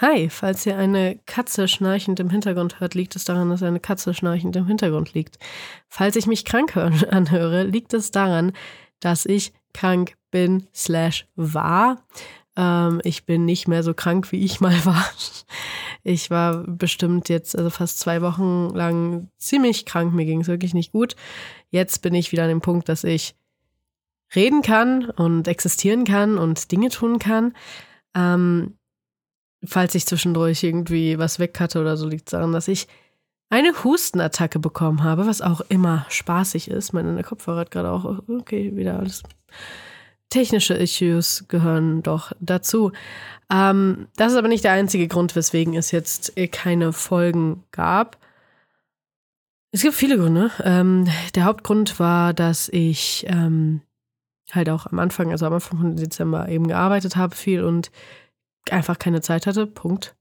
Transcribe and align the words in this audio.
Hi, 0.00 0.30
falls 0.30 0.64
ihr 0.64 0.76
eine 0.78 1.18
Katze 1.26 1.66
schnarchend 1.66 2.20
im 2.20 2.30
Hintergrund 2.30 2.78
hört, 2.78 2.94
liegt 2.94 3.16
es 3.16 3.24
daran, 3.24 3.50
dass 3.50 3.64
eine 3.64 3.80
Katze 3.80 4.14
schnarchend 4.14 4.54
im 4.54 4.68
Hintergrund 4.68 5.12
liegt. 5.12 5.40
Falls 5.88 6.14
ich 6.14 6.28
mich 6.28 6.44
krank 6.44 6.76
anhöre, 7.10 7.64
liegt 7.64 7.92
es 7.94 8.12
daran, 8.12 8.52
dass 9.00 9.26
ich 9.26 9.52
krank 9.74 10.14
bin 10.30 10.68
slash 10.72 11.26
war. 11.34 12.04
Ähm, 12.54 13.00
ich 13.02 13.26
bin 13.26 13.44
nicht 13.44 13.66
mehr 13.66 13.82
so 13.82 13.92
krank, 13.92 14.30
wie 14.30 14.44
ich 14.44 14.60
mal 14.60 14.76
war. 14.84 15.04
Ich 16.04 16.30
war 16.30 16.58
bestimmt 16.58 17.28
jetzt, 17.28 17.58
also 17.58 17.68
fast 17.68 17.98
zwei 17.98 18.22
Wochen 18.22 18.68
lang 18.68 19.30
ziemlich 19.36 19.84
krank. 19.84 20.14
Mir 20.14 20.26
ging 20.26 20.42
es 20.42 20.46
wirklich 20.46 20.74
nicht 20.74 20.92
gut. 20.92 21.16
Jetzt 21.70 22.02
bin 22.02 22.14
ich 22.14 22.30
wieder 22.30 22.44
an 22.44 22.50
dem 22.50 22.60
Punkt, 22.60 22.88
dass 22.88 23.02
ich 23.02 23.34
reden 24.32 24.62
kann 24.62 25.10
und 25.10 25.48
existieren 25.48 26.04
kann 26.04 26.38
und 26.38 26.70
Dinge 26.70 26.90
tun 26.90 27.18
kann. 27.18 27.52
Ähm, 28.14 28.77
falls 29.64 29.94
ich 29.94 30.06
zwischendurch 30.06 30.62
irgendwie 30.62 31.18
was 31.18 31.38
weg 31.38 31.58
hatte 31.60 31.80
oder 31.80 31.96
so, 31.96 32.06
liegt 32.06 32.28
es 32.28 32.32
daran, 32.32 32.52
dass 32.52 32.68
ich 32.68 32.86
eine 33.50 33.72
Hustenattacke 33.82 34.58
bekommen 34.58 35.02
habe, 35.02 35.26
was 35.26 35.40
auch 35.40 35.62
immer 35.68 36.06
spaßig 36.08 36.70
ist. 36.70 36.92
Meine 36.92 37.22
Kopfhörer 37.22 37.60
hat 37.60 37.70
gerade 37.70 37.90
auch, 37.90 38.22
okay, 38.28 38.76
wieder 38.76 38.98
alles. 38.98 39.22
Technische 40.28 40.74
Issues 40.74 41.46
gehören 41.48 42.02
doch 42.02 42.32
dazu. 42.40 42.92
Ähm, 43.50 44.08
das 44.16 44.32
ist 44.32 44.38
aber 44.38 44.48
nicht 44.48 44.64
der 44.64 44.72
einzige 44.72 45.08
Grund, 45.08 45.34
weswegen 45.34 45.74
es 45.74 45.90
jetzt 45.90 46.34
keine 46.52 46.92
Folgen 46.92 47.64
gab. 47.70 48.18
Es 49.70 49.82
gibt 49.82 49.94
viele 49.94 50.18
Gründe. 50.18 50.50
Ähm, 50.62 51.08
der 51.34 51.44
Hauptgrund 51.44 51.98
war, 51.98 52.34
dass 52.34 52.68
ich 52.68 53.24
ähm, 53.28 53.80
halt 54.52 54.68
auch 54.68 54.86
am 54.86 54.98
Anfang, 54.98 55.30
also 55.30 55.46
am 55.46 55.54
Anfang 55.54 55.78
von 55.78 55.96
Dezember 55.96 56.48
eben 56.48 56.68
gearbeitet 56.68 57.16
habe 57.16 57.34
viel 57.34 57.64
und 57.64 57.90
einfach 58.70 58.98
keine 58.98 59.20
Zeit 59.20 59.46
hatte. 59.46 59.66
Punkt. 59.66 60.14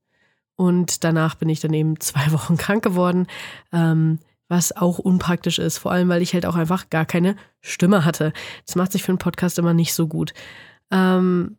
Und 0.55 1.03
danach 1.03 1.35
bin 1.35 1.49
ich 1.49 1.59
dann 1.59 1.73
eben 1.73 1.99
zwei 1.99 2.31
Wochen 2.31 2.57
krank 2.57 2.83
geworden, 2.83 3.27
ähm, 3.71 4.19
was 4.49 4.75
auch 4.75 4.97
unpraktisch 4.99 5.59
ist, 5.59 5.77
vor 5.77 5.91
allem 5.91 6.09
weil 6.09 6.21
ich 6.21 6.33
halt 6.33 6.45
auch 6.45 6.55
einfach 6.55 6.89
gar 6.89 7.05
keine 7.05 7.35
Stimme 7.61 8.05
hatte. 8.05 8.31
Das 8.65 8.75
macht 8.75 8.93
sich 8.93 9.03
für 9.03 9.11
einen 9.11 9.17
Podcast 9.17 9.59
immer 9.59 9.73
nicht 9.73 9.93
so 9.93 10.07
gut. 10.07 10.33
Ähm, 10.89 11.57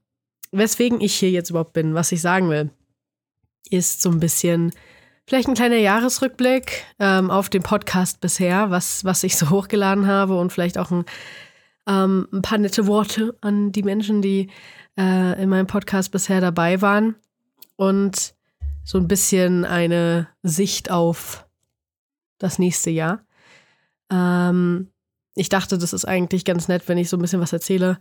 weswegen 0.52 1.00
ich 1.00 1.14
hier 1.14 1.30
jetzt 1.30 1.50
überhaupt 1.50 1.74
bin, 1.74 1.94
was 1.94 2.12
ich 2.12 2.22
sagen 2.22 2.48
will, 2.48 2.70
ist 3.70 4.00
so 4.00 4.10
ein 4.10 4.20
bisschen 4.20 4.72
vielleicht 5.26 5.48
ein 5.48 5.54
kleiner 5.54 5.76
Jahresrückblick 5.76 6.84
ähm, 6.98 7.30
auf 7.30 7.50
den 7.50 7.62
Podcast 7.62 8.20
bisher, 8.20 8.70
was, 8.70 9.04
was 9.04 9.22
ich 9.22 9.36
so 9.36 9.50
hochgeladen 9.50 10.06
habe 10.06 10.38
und 10.38 10.52
vielleicht 10.52 10.78
auch 10.78 10.90
ein, 10.90 11.04
ähm, 11.86 12.26
ein 12.32 12.42
paar 12.42 12.58
nette 12.58 12.86
Worte 12.86 13.36
an 13.42 13.70
die 13.70 13.82
Menschen, 13.82 14.22
die 14.22 14.48
äh, 14.98 15.40
in 15.42 15.48
meinem 15.48 15.66
Podcast 15.66 16.10
bisher 16.10 16.40
dabei 16.40 16.82
waren 16.82 17.14
und 17.76 18.34
so 18.84 18.98
ein 18.98 19.08
bisschen 19.08 19.64
eine 19.64 20.28
Sicht 20.42 20.90
auf 20.90 21.46
das 22.38 22.58
nächste 22.58 22.90
Jahr. 22.90 23.24
Ähm, 24.10 24.88
ich 25.34 25.48
dachte, 25.48 25.78
das 25.78 25.92
ist 25.92 26.04
eigentlich 26.04 26.44
ganz 26.44 26.68
nett, 26.68 26.88
wenn 26.88 26.98
ich 26.98 27.08
so 27.08 27.16
ein 27.16 27.20
bisschen 27.20 27.40
was 27.40 27.52
erzähle 27.52 27.98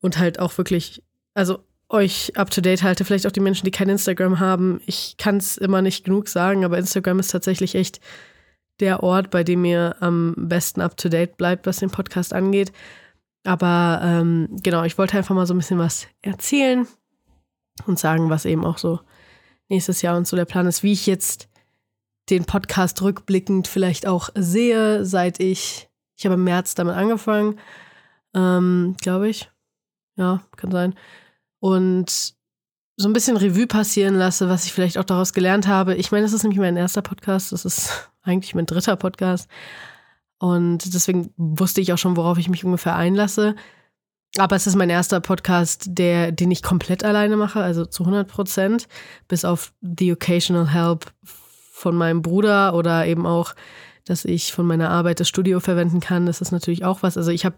und 0.00 0.18
halt 0.18 0.38
auch 0.38 0.56
wirklich, 0.58 1.02
also 1.32 1.60
euch 1.88 2.36
up 2.36 2.50
to 2.50 2.60
date 2.60 2.82
halte, 2.82 3.04
vielleicht 3.04 3.26
auch 3.26 3.32
die 3.32 3.40
Menschen, 3.40 3.64
die 3.64 3.70
kein 3.70 3.88
Instagram 3.88 4.40
haben. 4.40 4.80
Ich 4.86 5.16
kann 5.16 5.36
es 5.36 5.56
immer 5.56 5.80
nicht 5.80 6.04
genug 6.04 6.28
sagen, 6.28 6.64
aber 6.64 6.78
Instagram 6.78 7.20
ist 7.20 7.30
tatsächlich 7.30 7.74
echt 7.74 8.00
der 8.80 9.02
Ort, 9.02 9.30
bei 9.30 9.44
dem 9.44 9.64
ihr 9.64 9.96
am 10.00 10.34
besten 10.36 10.80
up 10.80 10.96
to 10.96 11.08
date 11.08 11.36
bleibt, 11.36 11.66
was 11.66 11.78
den 11.78 11.90
Podcast 11.90 12.32
angeht. 12.32 12.72
Aber 13.44 14.00
ähm, 14.02 14.48
genau, 14.62 14.84
ich 14.84 14.96
wollte 14.96 15.16
einfach 15.16 15.34
mal 15.34 15.46
so 15.46 15.54
ein 15.54 15.58
bisschen 15.58 15.78
was 15.78 16.06
erzählen 16.22 16.86
und 17.86 17.98
sagen, 17.98 18.30
was 18.30 18.44
eben 18.44 18.64
auch 18.64 18.78
so 18.78 19.00
nächstes 19.68 20.02
Jahr 20.02 20.16
und 20.16 20.26
so 20.26 20.36
der 20.36 20.44
Plan 20.44 20.66
ist, 20.66 20.82
wie 20.82 20.92
ich 20.92 21.06
jetzt 21.06 21.48
den 22.30 22.44
Podcast 22.46 23.02
rückblickend 23.02 23.68
vielleicht 23.68 24.06
auch 24.06 24.30
sehe, 24.34 25.04
seit 25.04 25.40
ich, 25.40 25.90
ich 26.16 26.24
habe 26.24 26.34
im 26.36 26.44
März 26.44 26.74
damit 26.74 26.94
angefangen, 26.94 27.58
ähm, 28.34 28.96
glaube 29.00 29.28
ich. 29.28 29.50
Ja, 30.16 30.42
kann 30.56 30.70
sein. 30.70 30.94
Und 31.60 32.34
so 32.96 33.08
ein 33.08 33.12
bisschen 33.12 33.36
Revue 33.36 33.66
passieren 33.66 34.14
lasse, 34.14 34.48
was 34.48 34.64
ich 34.64 34.72
vielleicht 34.72 34.98
auch 34.98 35.04
daraus 35.04 35.32
gelernt 35.32 35.66
habe. 35.66 35.96
Ich 35.96 36.12
meine, 36.12 36.22
das 36.22 36.32
ist 36.32 36.44
nämlich 36.44 36.60
mein 36.60 36.76
erster 36.76 37.02
Podcast, 37.02 37.52
das 37.52 37.64
ist 37.64 38.10
eigentlich 38.22 38.54
mein 38.54 38.66
dritter 38.66 38.96
Podcast. 38.96 39.48
Und 40.44 40.92
deswegen 40.92 41.32
wusste 41.38 41.80
ich 41.80 41.90
auch 41.94 41.96
schon, 41.96 42.18
worauf 42.18 42.36
ich 42.36 42.50
mich 42.50 42.66
ungefähr 42.66 42.94
einlasse. 42.96 43.54
Aber 44.36 44.54
es 44.54 44.66
ist 44.66 44.76
mein 44.76 44.90
erster 44.90 45.20
Podcast, 45.20 45.86
der, 45.86 46.32
den 46.32 46.50
ich 46.50 46.62
komplett 46.62 47.02
alleine 47.02 47.38
mache, 47.38 47.62
also 47.62 47.86
zu 47.86 48.02
100 48.02 48.28
Prozent, 48.28 48.86
bis 49.26 49.46
auf 49.46 49.72
the 49.80 50.12
occasional 50.12 50.70
help 50.70 51.10
von 51.72 51.96
meinem 51.96 52.20
Bruder 52.20 52.74
oder 52.74 53.06
eben 53.06 53.24
auch, 53.24 53.54
dass 54.04 54.26
ich 54.26 54.52
von 54.52 54.66
meiner 54.66 54.90
Arbeit 54.90 55.18
das 55.18 55.30
Studio 55.30 55.60
verwenden 55.60 56.00
kann. 56.00 56.26
Das 56.26 56.42
ist 56.42 56.52
natürlich 56.52 56.84
auch 56.84 57.02
was. 57.02 57.16
Also 57.16 57.30
ich 57.30 57.46
habe 57.46 57.56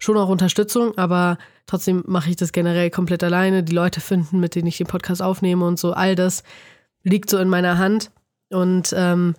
schon 0.00 0.16
auch 0.16 0.28
Unterstützung, 0.28 0.98
aber 0.98 1.38
trotzdem 1.66 2.02
mache 2.04 2.30
ich 2.30 2.36
das 2.36 2.50
generell 2.50 2.90
komplett 2.90 3.22
alleine. 3.22 3.62
Die 3.62 3.76
Leute 3.76 4.00
finden, 4.00 4.40
mit 4.40 4.56
denen 4.56 4.66
ich 4.66 4.78
den 4.78 4.88
Podcast 4.88 5.22
aufnehme 5.22 5.64
und 5.64 5.78
so, 5.78 5.92
all 5.92 6.16
das 6.16 6.42
liegt 7.04 7.30
so 7.30 7.38
in 7.38 7.48
meiner 7.48 7.78
Hand. 7.78 8.10
Und 8.50 8.92
ähm, 8.96 9.36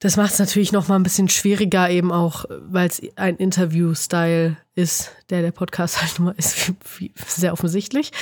das 0.00 0.16
macht 0.16 0.32
es 0.32 0.38
natürlich 0.38 0.72
noch 0.72 0.88
mal 0.88 0.96
ein 0.96 1.02
bisschen 1.02 1.28
schwieriger, 1.28 1.88
eben 1.88 2.12
auch, 2.12 2.44
weil 2.48 2.88
es 2.88 3.00
ein 3.16 3.36
Interview-Style 3.36 4.56
ist, 4.74 5.12
der 5.30 5.42
der 5.42 5.52
Podcast 5.52 6.02
halt 6.02 6.18
nun 6.18 6.34
ist, 6.36 6.68
wie, 6.68 6.74
wie, 6.98 7.12
sehr 7.26 7.52
offensichtlich. 7.52 8.12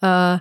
Äh, 0.00 0.38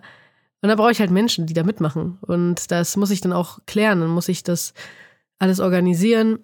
und 0.62 0.69
da 0.69 0.75
brauche 0.75 0.91
ich 0.91 1.00
halt 1.00 1.12
Menschen, 1.12 1.45
die 1.45 1.53
da 1.53 1.63
mitmachen. 1.63 2.18
Und 2.22 2.72
das 2.72 2.97
muss 2.97 3.12
ich 3.12 3.22
dann 3.22 3.34
auch 3.34 3.59
klären. 3.66 4.00
Dann 4.00 4.09
muss 4.09 4.29
ich 4.29 4.44
das 4.44 4.74
alles 5.38 5.59
organisieren, 5.59 6.40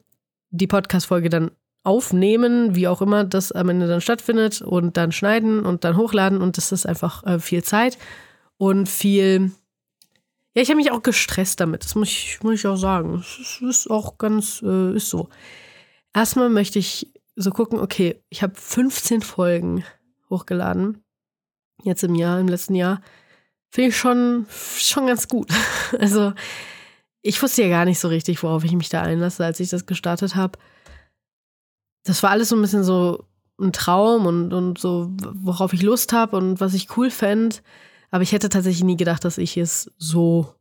die 0.49 0.67
Podcast-Folge 0.67 1.29
dann 1.29 1.51
aufnehmen, 1.83 2.75
wie 2.75 2.87
auch 2.87 3.01
immer 3.01 3.23
das 3.23 3.51
am 3.51 3.69
Ende 3.69 3.87
dann 3.87 4.01
stattfindet, 4.01 4.61
und 4.61 4.97
dann 4.97 5.11
schneiden 5.11 5.65
und 5.65 5.83
dann 5.83 5.97
hochladen. 5.97 6.41
Und 6.41 6.57
das 6.57 6.71
ist 6.71 6.85
einfach 6.85 7.23
äh, 7.25 7.39
viel 7.39 7.63
Zeit 7.63 7.97
und 8.57 8.87
viel 8.89 9.51
ja, 10.53 10.61
ich 10.61 10.69
habe 10.69 10.77
mich 10.77 10.91
auch 10.91 11.01
gestresst 11.01 11.59
damit. 11.59 11.85
Das 11.85 11.95
muss 11.95 12.09
ich, 12.09 12.39
muss 12.43 12.55
ich 12.55 12.67
auch 12.67 12.75
sagen. 12.75 13.17
Das 13.17 13.61
ist 13.61 13.89
auch 13.89 14.17
ganz, 14.17 14.61
äh, 14.61 14.95
ist 14.95 15.09
so. 15.09 15.29
Erstmal 16.13 16.49
möchte 16.49 16.79
ich 16.79 17.11
so 17.35 17.51
gucken, 17.51 17.79
okay, 17.79 18.21
ich 18.29 18.43
habe 18.43 18.53
15 18.55 19.21
Folgen 19.21 19.85
hochgeladen. 20.29 21.03
Jetzt 21.83 22.03
im 22.03 22.15
Jahr, 22.15 22.39
im 22.39 22.49
letzten 22.49 22.75
Jahr. 22.75 23.01
Finde 23.69 23.89
ich 23.89 23.97
schon, 23.97 24.45
schon 24.77 25.07
ganz 25.07 25.27
gut. 25.27 25.49
Also, 25.99 26.33
ich 27.21 27.41
wusste 27.43 27.63
ja 27.63 27.69
gar 27.69 27.83
nicht 27.83 27.99
so 27.99 28.07
richtig, 28.07 28.41
worauf 28.43 28.63
ich 28.63 28.71
mich 28.71 28.87
da 28.87 29.01
einlasse, 29.01 29.43
als 29.43 29.59
ich 29.59 29.69
das 29.69 29.85
gestartet 29.85 30.35
habe. 30.35 30.57
Das 32.05 32.23
war 32.23 32.29
alles 32.31 32.49
so 32.49 32.55
ein 32.55 32.61
bisschen 32.61 32.85
so 32.85 33.25
ein 33.59 33.73
Traum 33.73 34.25
und, 34.25 34.53
und 34.53 34.77
so, 34.77 35.11
worauf 35.33 35.73
ich 35.73 35.81
Lust 35.81 36.13
habe 36.13 36.37
und 36.37 36.61
was 36.61 36.73
ich 36.73 36.97
cool 36.97 37.11
fände. 37.11 37.57
Aber 38.11 38.23
ich 38.23 38.33
hätte 38.33 38.49
tatsächlich 38.49 38.83
nie 38.83 38.97
gedacht, 38.97 39.23
dass 39.25 39.37
ich 39.37 39.57
es 39.57 39.91
so 39.97 40.53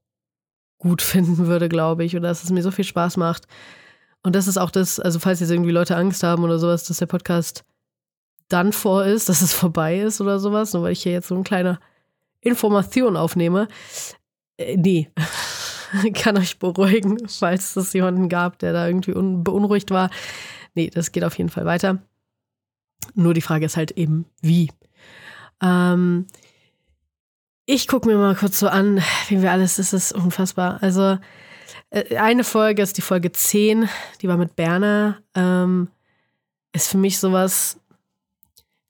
gut 0.79 1.03
finden 1.03 1.47
würde, 1.47 1.69
glaube 1.69 2.05
ich, 2.05 2.17
oder 2.17 2.29
dass 2.29 2.45
es 2.45 2.51
mir 2.51 2.63
so 2.63 2.71
viel 2.71 2.85
Spaß 2.85 3.17
macht. 3.17 3.47
Und 4.23 4.37
das 4.37 4.49
ist 4.49 4.59
auch 4.59 4.71
das, 4.71 5.01
also 5.01 5.19
falls 5.19 5.41
jetzt 5.41 5.51
irgendwie 5.51 5.71
Leute 5.71 5.97
Angst 5.97 6.23
haben 6.23 6.45
oder 6.45 6.59
sowas, 6.59 6.85
dass 6.85 6.99
der 6.99 7.07
Podcast 7.07 7.65
dann 8.49 8.73
vor 8.73 9.05
ist, 9.05 9.29
dass 9.29 9.43
es 9.43 9.53
vorbei 9.53 10.01
ist 10.01 10.21
oder 10.21 10.39
sowas, 10.39 10.73
nur 10.73 10.85
weil 10.85 10.93
ich 10.93 11.03
hier 11.03 11.13
jetzt 11.13 11.29
so 11.29 11.35
eine 11.35 11.45
kleine 11.45 11.79
Information 12.41 13.17
aufnehme. 13.17 13.69
Äh, 14.57 14.77
nee. 14.77 15.11
Kann 16.15 16.39
euch 16.39 16.61
beruhigen, 16.61 17.29
falls 17.29 17.75
es 17.75 17.93
jemanden 17.93 18.29
gab, 18.29 18.61
der 18.61 18.73
da 18.73 18.87
irgendwie 18.87 19.13
beunruhigt 19.13 19.91
war. 19.91 20.09
Nee, 20.75 20.89
das 20.89 21.11
geht 21.11 21.25
auf 21.25 21.37
jeden 21.37 21.51
Fall 21.51 21.65
weiter. 21.65 21.99
Nur 23.15 23.35
die 23.35 23.41
Frage 23.41 23.67
ist 23.67 23.77
halt 23.77 23.91
eben, 23.93 24.25
wie. 24.41 24.71
Ähm, 25.61 26.27
ich 27.73 27.87
gucke 27.87 28.09
mir 28.09 28.17
mal 28.17 28.35
kurz 28.35 28.59
so 28.59 28.69
an, 28.69 29.01
wie 29.29 29.43
wir 29.43 29.53
alles, 29.53 29.77
das 29.77 29.93
ist 29.93 30.13
unfassbar. 30.13 30.83
Also, 30.83 31.19
äh, 31.91 32.17
eine 32.17 32.43
Folge 32.43 32.83
ist 32.83 32.97
die 32.97 33.03
Folge 33.03 33.31
10, 33.31 33.89
die 34.21 34.29
war 34.29 34.37
mit 34.37 34.57
Berner. 34.57 35.19
Ähm, 35.37 35.89
ist 36.73 36.89
für 36.89 36.99
mich 36.99 37.19
sowas, 37.19 37.79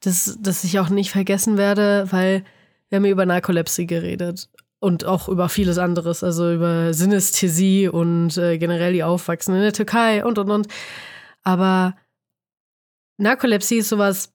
das, 0.00 0.38
das 0.40 0.64
ich 0.64 0.78
auch 0.78 0.88
nicht 0.88 1.10
vergessen 1.10 1.58
werde, 1.58 2.06
weil 2.10 2.42
wir 2.88 2.96
haben 2.96 3.04
über 3.04 3.26
Narkolepsie 3.26 3.86
geredet 3.86 4.48
und 4.78 5.04
auch 5.04 5.28
über 5.28 5.50
vieles 5.50 5.76
anderes, 5.76 6.24
also 6.24 6.50
über 6.50 6.94
Synästhesie 6.94 7.86
und 7.88 8.38
äh, 8.38 8.56
generell 8.56 8.94
die 8.94 9.04
Aufwachsen 9.04 9.54
in 9.54 9.60
der 9.60 9.74
Türkei 9.74 10.24
und 10.24 10.38
und 10.38 10.50
und. 10.50 10.68
Aber 11.42 11.96
Narkolepsie 13.18 13.78
ist 13.78 13.90
sowas, 13.90 14.32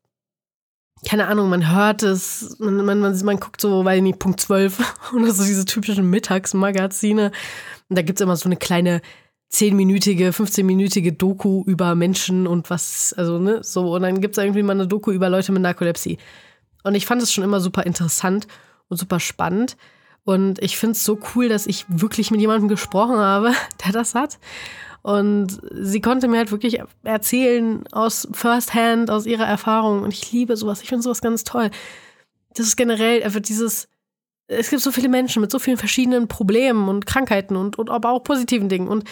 keine 1.06 1.28
Ahnung, 1.28 1.50
man 1.50 1.72
hört 1.72 2.04
es, 2.04 2.58
man, 2.60 2.84
man, 2.84 3.00
man, 3.00 3.18
man 3.24 3.40
guckt 3.40 3.62
so, 3.62 3.86
weil 3.86 4.02
nicht, 4.02 4.20
Punkt 4.20 4.40
12 4.40 4.96
oder 5.16 5.32
so 5.32 5.44
diese 5.44 5.66
typischen 5.66 6.10
Mittagsmagazine. 6.10 7.32
Und 7.90 7.98
da 7.98 8.02
gibt 8.02 8.20
es 8.20 8.24
immer 8.24 8.36
so 8.36 8.50
eine 8.50 8.58
kleine 8.58 9.02
10-minütige, 9.54 10.32
15-minütige 10.32 11.12
Doku 11.12 11.64
über 11.66 11.96
Menschen 11.96 12.48
und 12.48 12.70
was, 12.70 13.14
also, 13.14 13.40
ne, 13.40 13.64
so. 13.64 13.96
Und 13.96 14.02
dann 14.02 14.20
gibt 14.20 14.38
es 14.38 14.44
irgendwie 14.44 14.64
mal 14.64 14.74
eine 14.74 14.88
Doku 14.88 15.12
über 15.12 15.30
Leute 15.30 15.52
mit 15.52 15.62
Narkolepsie. 15.62 16.18
Und 16.84 16.96
ich 16.96 17.06
fand 17.06 17.22
es 17.22 17.32
schon 17.32 17.44
immer 17.44 17.60
super 17.60 17.84
interessant 17.86 18.48
und 18.90 18.98
super 18.98 19.20
spannend. 19.20 19.78
Und 20.24 20.62
ich 20.62 20.78
finde 20.78 20.94
es 20.94 21.04
so 21.04 21.20
cool, 21.36 21.50
dass 21.50 21.68
ich 21.68 21.86
wirklich 21.88 22.32
mit 22.32 22.42
jemandem 22.42 22.68
gesprochen 22.68 23.18
habe, 23.18 23.54
der 23.86 23.92
das 23.92 24.16
hat. 24.16 24.40
Und 25.06 25.60
sie 25.72 26.02
konnte 26.02 26.28
mir 26.28 26.40
halt 26.40 26.50
wirklich 26.50 26.80
erzählen 27.04 27.84
aus 27.92 28.28
First 28.32 28.74
Hand, 28.74 29.12
aus 29.12 29.28
ihrer 29.28 29.46
Erfahrung. 29.46 30.02
Und 30.02 30.12
ich 30.12 30.32
liebe 30.32 30.58
sowas. 30.58 30.82
Ich 30.82 30.90
finde 30.90 31.04
sowas 31.04 31.22
ganz 31.22 31.44
toll. 31.44 31.70
Das 32.56 32.66
ist 32.66 32.76
generell 32.76 33.22
einfach 33.22 33.40
dieses, 33.40 33.88
es 34.48 34.72
gibt 34.72 34.82
so 34.82 34.92
viele 34.92 35.08
Menschen 35.08 35.42
mit 35.42 35.52
so 35.52 35.60
vielen 35.60 35.78
verschiedenen 35.78 36.28
Problemen 36.28 36.90
und 36.90 37.06
Krankheiten 37.06 37.56
und, 37.56 37.78
und 37.78 37.92
aber 37.92 38.10
auch 38.10 38.24
positiven 38.24 38.68
Dingen. 38.68 38.88
Und 38.88 39.04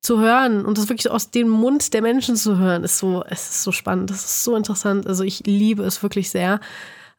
zu 0.00 0.20
hören 0.20 0.64
und 0.64 0.78
das 0.78 0.88
wirklich 0.88 1.10
aus 1.10 1.30
dem 1.30 1.50
Mund 1.50 1.92
der 1.92 2.00
Menschen 2.00 2.36
zu 2.36 2.56
hören, 2.56 2.82
ist 2.82 2.96
so, 2.96 3.22
es 3.28 3.50
ist 3.50 3.62
so 3.62 3.72
spannend, 3.72 4.08
das 4.08 4.24
ist 4.24 4.42
so 4.42 4.56
interessant. 4.56 5.06
Also 5.06 5.22
ich 5.22 5.40
liebe 5.44 5.82
es 5.82 6.02
wirklich 6.02 6.30
sehr. 6.30 6.60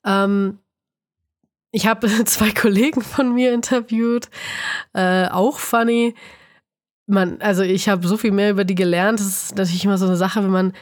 Ähm, 0.04 0.58
ich 1.69 1.86
habe 1.86 2.08
zwei 2.25 2.50
Kollegen 2.50 3.02
von 3.02 3.31
mir 3.31 3.54
interviewt, 3.54 4.28
äh, 4.94 5.28
auch 5.28 5.60
funny 5.60 6.16
man, 7.07 7.42
also 7.42 7.63
ich 7.63 7.89
habe 7.89 8.07
so 8.07 8.18
viel 8.18 8.31
mehr 8.31 8.51
über 8.51 8.65
die 8.65 8.75
gelernt. 8.75 9.19
Das 9.19 9.27
ist 9.27 9.56
natürlich 9.56 9.86
immer 9.86 9.98
so 9.98 10.06
eine 10.06 10.18
Sache, 10.18 10.44
wenn 10.44 10.51
man 10.51 10.74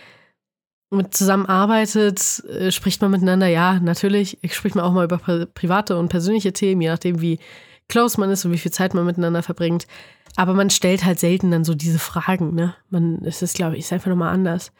mit 0.91 1.15
zusammenarbeitet, 1.15 2.43
äh, 2.45 2.71
spricht 2.71 3.01
man 3.01 3.11
miteinander. 3.11 3.47
Ja, 3.47 3.79
natürlich 3.79 4.39
spricht 4.51 4.75
man 4.75 4.85
auch 4.85 4.93
mal 4.93 5.05
über 5.05 5.17
private 5.17 5.97
und 5.97 6.09
persönliche 6.09 6.53
Themen, 6.53 6.81
je 6.81 6.89
nachdem, 6.89 7.21
wie 7.21 7.39
close 7.87 8.19
man 8.19 8.29
ist 8.31 8.45
und 8.45 8.51
wie 8.51 8.57
viel 8.57 8.71
Zeit 8.71 8.93
man 8.93 9.05
miteinander 9.05 9.43
verbringt. 9.43 9.87
Aber 10.35 10.53
man 10.53 10.69
stellt 10.69 11.05
halt 11.05 11.19
selten 11.19 11.51
dann 11.51 11.63
so 11.63 11.75
diese 11.75 11.99
Fragen, 11.99 12.55
ne? 12.55 12.75
Man, 12.89 13.23
es 13.23 13.41
ist, 13.41 13.55
glaube 13.55 13.75
ich, 13.75 13.85
ist 13.85 13.93
einfach 13.93 14.09
nochmal 14.09 14.33
anders. 14.33 14.71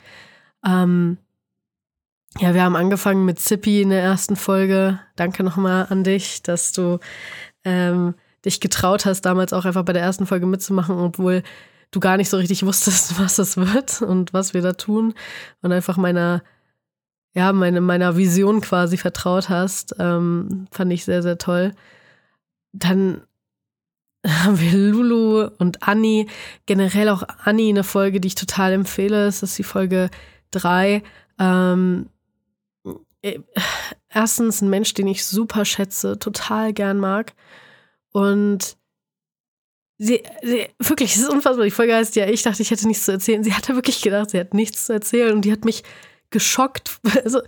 Ähm, 0.65 1.18
ja, 2.39 2.53
wir 2.53 2.63
haben 2.63 2.75
angefangen 2.75 3.24
mit 3.24 3.39
Zippy 3.39 3.81
in 3.81 3.89
der 3.89 4.01
ersten 4.01 4.36
Folge. 4.36 5.00
Danke 5.15 5.44
nochmal 5.44 5.88
an 5.89 6.03
dich, 6.03 6.42
dass 6.42 6.74
du 6.74 7.00
ähm, 7.63 8.15
dich 8.45 8.59
getraut 8.59 9.06
hast, 9.06 9.21
damals 9.21 9.53
auch 9.53 9.65
einfach 9.65 9.83
bei 9.83 9.94
der 9.94 10.01
ersten 10.01 10.25
Folge 10.25 10.45
mitzumachen, 10.45 10.97
obwohl 10.97 11.44
du 11.92 12.00
gar 12.00 12.18
nicht 12.18 12.30
so 12.30 12.38
richtig 12.38 12.65
wusstest, 12.65 13.19
was 13.19 13.39
es 13.39 13.57
wird 13.57 14.01
und 14.01 14.33
was 14.33 14.53
wir 14.53 14.62
da 14.62 14.74
tun 14.74 15.13
und 15.62 15.71
einfach 15.71 15.97
meiner, 15.97 16.44
ja, 17.33 17.51
meine, 17.53 17.81
meiner 17.81 18.18
Vision 18.18 18.62
quasi 18.62 18.97
vertraut 18.97 19.50
hast, 19.50 19.95
ähm, 20.00 20.68
fand 20.71 20.92
ich 20.94 21.06
sehr, 21.06 21.21
sehr 21.21 21.38
toll. 21.38 21.74
Dann 22.71 23.21
haben 24.25 24.59
wir 24.59 24.71
Lulu 24.74 25.50
und 25.59 25.88
Anni, 25.88 26.27
generell 26.65 27.09
auch 27.09 27.24
Anni, 27.44 27.69
eine 27.69 27.83
Folge, 27.83 28.19
die 28.19 28.30
ich 28.30 28.36
total 28.36 28.74
empfehle. 28.74 29.27
Es 29.27 29.44
ist 29.44 29.57
die 29.57 29.63
Folge 29.63 30.09
3. 30.51 31.03
Ähm, 31.39 32.09
äh, 33.21 33.39
erstens 34.09 34.62
ein 34.62 34.69
Mensch, 34.69 34.94
den 34.94 35.07
ich 35.07 35.25
super 35.25 35.65
schätze, 35.65 36.18
total 36.19 36.74
gern 36.74 36.97
mag. 36.97 37.33
Und 38.15 38.77
sie, 39.97 40.23
sie, 40.41 40.69
wirklich, 40.79 41.15
es 41.15 41.23
ist 41.23 41.29
unfassbar. 41.29 41.65
Die 41.65 41.71
Folge 41.71 41.94
heißt 41.94 42.15
ja, 42.15 42.29
ich 42.29 42.44
dachte, 42.44 42.62
ich 42.62 42.71
hätte 42.71 42.88
nichts 42.88 43.03
zu 43.03 43.12
erzählen. 43.12 43.44
Sie 43.44 43.53
hatte 43.53 43.75
wirklich 43.75 44.01
gedacht, 44.01 44.29
sie 44.29 44.39
hat 44.39 44.53
nichts 44.53 44.85
zu 44.85 44.94
erzählen 44.94 45.33
und 45.33 45.44
die 45.44 45.51
hat 45.51 45.65
mich 45.65 45.83
geschockt. 46.29 47.01
Also, 47.25 47.41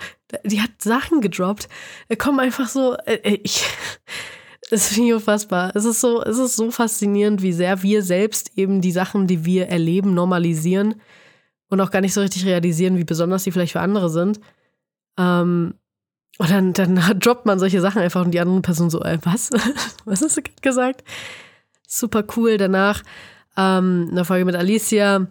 die 0.43 0.61
hat 0.61 0.71
Sachen 0.81 1.21
gedroppt. 1.21 1.69
Da 2.09 2.17
kommen 2.17 2.41
einfach 2.41 2.67
so, 2.67 2.97
äh, 3.05 3.15
äh 3.23 3.39
ich, 3.43 3.63
es 4.69 4.91
ist 4.91 4.97
nicht 4.97 5.13
unfassbar. 5.13 5.73
Es 5.73 5.85
ist 5.85 6.01
so, 6.01 6.21
es 6.21 6.37
ist 6.37 6.57
so 6.57 6.69
faszinierend, 6.69 7.41
wie 7.41 7.53
sehr 7.53 7.81
wir 7.81 8.03
selbst 8.03 8.57
eben 8.57 8.81
die 8.81 8.91
Sachen, 8.91 9.25
die 9.25 9.45
wir 9.45 9.69
erleben, 9.69 10.13
normalisieren 10.13 11.01
und 11.69 11.79
auch 11.79 11.91
gar 11.91 12.01
nicht 12.01 12.13
so 12.13 12.19
richtig 12.19 12.45
realisieren, 12.45 12.97
wie 12.97 13.05
besonders 13.05 13.45
die 13.45 13.53
vielleicht 13.53 13.71
für 13.71 13.79
andere 13.79 14.09
sind. 14.09 14.41
Ähm, 15.17 15.75
und 16.37 16.49
dann, 16.49 16.73
dann 16.73 16.95
droppt 17.19 17.45
man 17.45 17.59
solche 17.59 17.81
Sachen 17.81 18.01
einfach 18.01 18.23
und 18.23 18.31
die 18.31 18.39
andere 18.39 18.61
Person 18.61 18.89
so, 18.89 19.01
äh, 19.01 19.17
was? 19.23 19.49
was 20.05 20.21
hast 20.21 20.37
du 20.37 20.41
gesagt? 20.61 21.03
Super 21.87 22.23
cool. 22.35 22.57
Danach 22.57 23.03
ähm, 23.55 24.09
eine 24.11 24.25
Folge 24.25 24.45
mit 24.45 24.55
Alicia, 24.55 25.27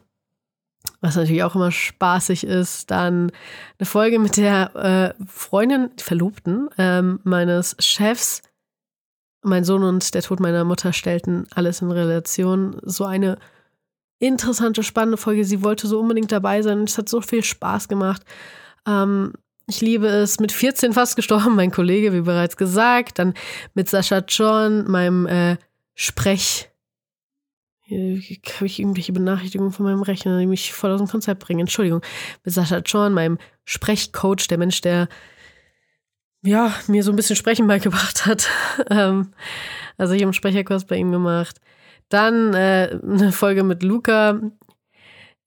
was 1.01 1.17
natürlich 1.17 1.45
auch 1.45 1.55
immer 1.55 1.71
spaßig 1.71 2.45
ist. 2.45 2.91
Dann 2.91 3.31
eine 3.79 3.87
Folge 3.87 4.19
mit 4.19 4.37
der 4.37 5.15
äh, 5.19 5.25
Freundin, 5.27 5.91
Verlobten 5.99 6.69
ähm, 6.79 7.21
meines 7.25 7.77
Chefs. 7.79 8.43
Mein 9.43 9.65
Sohn 9.65 9.85
und 9.85 10.13
der 10.15 10.23
Tod 10.23 10.41
meiner 10.41 10.65
Mutter 10.65 10.93
stellten 10.93 11.47
alles 11.55 11.81
in 11.83 11.93
Relation. 11.93 12.81
So 12.83 13.05
eine 13.05 13.39
interessante, 14.19 14.83
spannende 14.83 15.19
Folge. 15.19 15.45
Sie 15.45 15.63
wollte 15.63 15.87
so 15.87 16.01
unbedingt 16.01 16.33
dabei 16.33 16.63
sein. 16.63 16.85
Es 16.85 16.99
hat 16.99 17.09
so 17.09 17.21
viel 17.21 17.45
Spaß 17.45 17.87
gemacht. 17.87 18.23
Ähm, 18.89 19.35
ich 19.67 19.81
liebe 19.81 20.07
es. 20.07 20.41
Mit 20.41 20.53
14 20.53 20.93
fast 20.93 21.17
gestorben, 21.17 21.57
mein 21.57 21.71
Kollege, 21.71 22.13
wie 22.13 22.21
bereits 22.21 22.57
gesagt. 22.57 23.19
Dann 23.19 23.35
mit 23.75 23.89
Sascha 23.89 24.23
John, 24.27 24.91
meinem 24.91 25.27
äh, 25.27 25.57
Sprech. 25.95 26.71
Hier 27.83 28.21
habe 28.57 28.67
ich 28.67 28.81
irgendwelche 28.81 29.13
Benachrichtigungen 29.13 29.73
von 29.73 29.87
meinem 29.87 30.03
Rechner, 30.03 30.39
die 30.39 30.47
mich 30.47 30.73
voll 30.73 30.91
aus 30.91 31.01
dem 31.01 31.09
Konzept 31.09 31.45
bringen. 31.45 31.61
Entschuldigung. 31.61 32.03
Mit 32.45 32.55
Sascha 32.55 32.79
John, 32.79 33.15
meinem 33.15 33.39
Sprechcoach, 33.65 34.49
der 34.49 34.59
Mensch, 34.59 34.81
der 34.81 35.09
ja, 36.43 36.73
mir 36.87 37.03
so 37.03 37.13
ein 37.13 37.17
bisschen 37.17 37.37
Sprechen 37.37 37.67
beigebracht 37.67 38.27
hat. 38.27 38.49
ähm, 38.91 39.33
also 39.97 40.15
ich 40.15 40.21
habe 40.21 40.29
einen 40.29 40.35
Sprecherkurs 40.35 40.85
bei 40.85 40.97
ihm 40.97 41.11
gemacht. 41.11 41.61
Dann 42.09 42.55
äh, 42.55 42.99
eine 43.03 43.33
Folge 43.33 43.65
mit 43.65 43.83
Luca. 43.83 44.41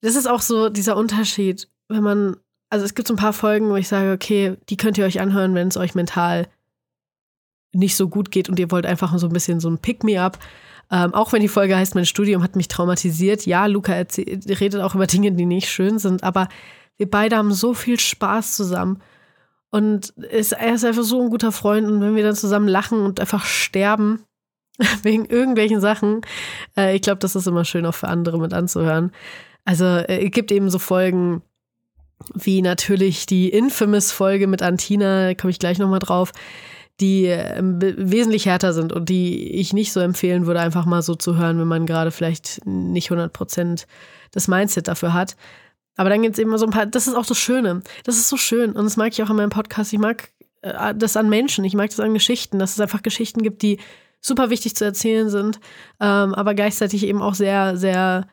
Das 0.01 0.15
ist 0.15 0.27
auch 0.27 0.41
so 0.41 0.69
dieser 0.69 0.97
Unterschied, 0.97 1.69
wenn 1.87 2.03
man 2.03 2.37
also 2.69 2.85
es 2.85 2.93
gibt 2.93 3.07
so 3.07 3.13
ein 3.13 3.17
paar 3.17 3.33
Folgen, 3.33 3.69
wo 3.69 3.75
ich 3.75 3.87
sage, 3.87 4.11
okay, 4.11 4.57
die 4.69 4.77
könnt 4.77 4.97
ihr 4.97 5.05
euch 5.05 5.19
anhören, 5.19 5.55
wenn 5.55 5.67
es 5.67 5.77
euch 5.77 5.95
mental 5.95 6.47
nicht 7.73 7.95
so 7.95 8.07
gut 8.07 8.31
geht 8.31 8.49
und 8.49 8.59
ihr 8.59 8.71
wollt 8.71 8.85
einfach 8.85 9.15
so 9.17 9.27
ein 9.27 9.33
bisschen 9.33 9.59
so 9.59 9.69
ein 9.69 9.79
Pick-me-up. 9.79 10.39
Ähm, 10.91 11.13
auch 11.13 11.33
wenn 11.33 11.41
die 11.41 11.47
Folge 11.47 11.75
heißt, 11.75 11.95
mein 11.95 12.05
Studium 12.05 12.41
hat 12.41 12.55
mich 12.55 12.67
traumatisiert. 12.67 13.45
Ja, 13.45 13.67
Luca 13.67 13.93
redet 13.93 14.81
auch 14.81 14.95
über 14.95 15.07
Dinge, 15.07 15.31
die 15.31 15.45
nicht 15.45 15.69
schön 15.69 15.99
sind, 15.99 16.23
aber 16.23 16.47
wir 16.97 17.09
beide 17.09 17.37
haben 17.37 17.53
so 17.53 17.73
viel 17.73 17.99
Spaß 17.99 18.55
zusammen. 18.55 19.01
Und 19.71 20.09
ist, 20.09 20.53
er 20.53 20.73
ist 20.73 20.83
einfach 20.83 21.03
so 21.03 21.21
ein 21.21 21.29
guter 21.29 21.51
Freund. 21.51 21.87
Und 21.87 22.01
wenn 22.01 22.15
wir 22.15 22.23
dann 22.23 22.35
zusammen 22.35 22.67
lachen 22.67 23.01
und 23.01 23.19
einfach 23.19 23.45
sterben 23.45 24.23
wegen 25.03 25.25
irgendwelchen 25.25 25.79
Sachen, 25.79 26.21
äh, 26.75 26.95
ich 26.95 27.03
glaube, 27.03 27.19
das 27.19 27.35
ist 27.35 27.47
immer 27.47 27.65
schön 27.65 27.85
auch 27.85 27.93
für 27.93 28.07
andere 28.07 28.39
mit 28.39 28.53
anzuhören. 28.53 29.11
Also 29.63 29.85
äh, 29.85 30.25
es 30.25 30.31
gibt 30.31 30.51
eben 30.51 30.71
so 30.71 30.79
Folgen, 30.79 31.43
wie 32.33 32.61
natürlich 32.61 33.25
die 33.25 33.49
Infamous-Folge 33.49 34.47
mit 34.47 34.61
Antina, 34.61 35.33
komme 35.35 35.51
ich 35.51 35.59
gleich 35.59 35.79
nochmal 35.79 35.99
drauf, 35.99 36.31
die 36.99 37.27
äh, 37.27 37.61
wesentlich 37.61 38.45
härter 38.45 38.73
sind 38.73 38.91
und 38.91 39.09
die 39.09 39.51
ich 39.51 39.73
nicht 39.73 39.93
so 39.93 39.99
empfehlen 39.99 40.45
würde, 40.45 40.59
einfach 40.59 40.85
mal 40.85 41.01
so 41.01 41.15
zu 41.15 41.37
hören, 41.37 41.59
wenn 41.59 41.67
man 41.67 41.85
gerade 41.85 42.11
vielleicht 42.11 42.65
nicht 42.65 43.11
100% 43.11 43.85
das 44.31 44.47
Mindset 44.47 44.87
dafür 44.87 45.13
hat. 45.13 45.35
Aber 45.95 46.09
dann 46.09 46.21
gibt 46.21 46.33
es 46.33 46.39
eben 46.39 46.57
so 46.57 46.65
ein 46.65 46.71
paar, 46.71 46.85
das 46.85 47.07
ist 47.07 47.15
auch 47.15 47.25
das 47.25 47.37
Schöne. 47.37 47.81
Das 48.03 48.17
ist 48.17 48.29
so 48.29 48.37
schön 48.37 48.71
und 48.71 48.83
das 48.83 48.97
mag 48.97 49.11
ich 49.11 49.23
auch 49.23 49.29
in 49.29 49.35
meinem 49.35 49.49
Podcast. 49.49 49.93
Ich 49.93 49.99
mag 49.99 50.31
äh, 50.61 50.93
das 50.95 51.17
an 51.17 51.29
Menschen, 51.29 51.63
ich 51.65 51.73
mag 51.73 51.89
das 51.89 51.99
an 51.99 52.13
Geschichten, 52.13 52.59
dass 52.59 52.73
es 52.73 52.79
einfach 52.79 53.03
Geschichten 53.03 53.41
gibt, 53.41 53.61
die 53.61 53.79
super 54.21 54.49
wichtig 54.49 54.75
zu 54.75 54.83
erzählen 54.83 55.29
sind, 55.29 55.59
ähm, 55.99 56.33
aber 56.33 56.53
gleichzeitig 56.53 57.05
eben 57.05 57.21
auch 57.21 57.35
sehr, 57.35 57.77
sehr 57.77 58.27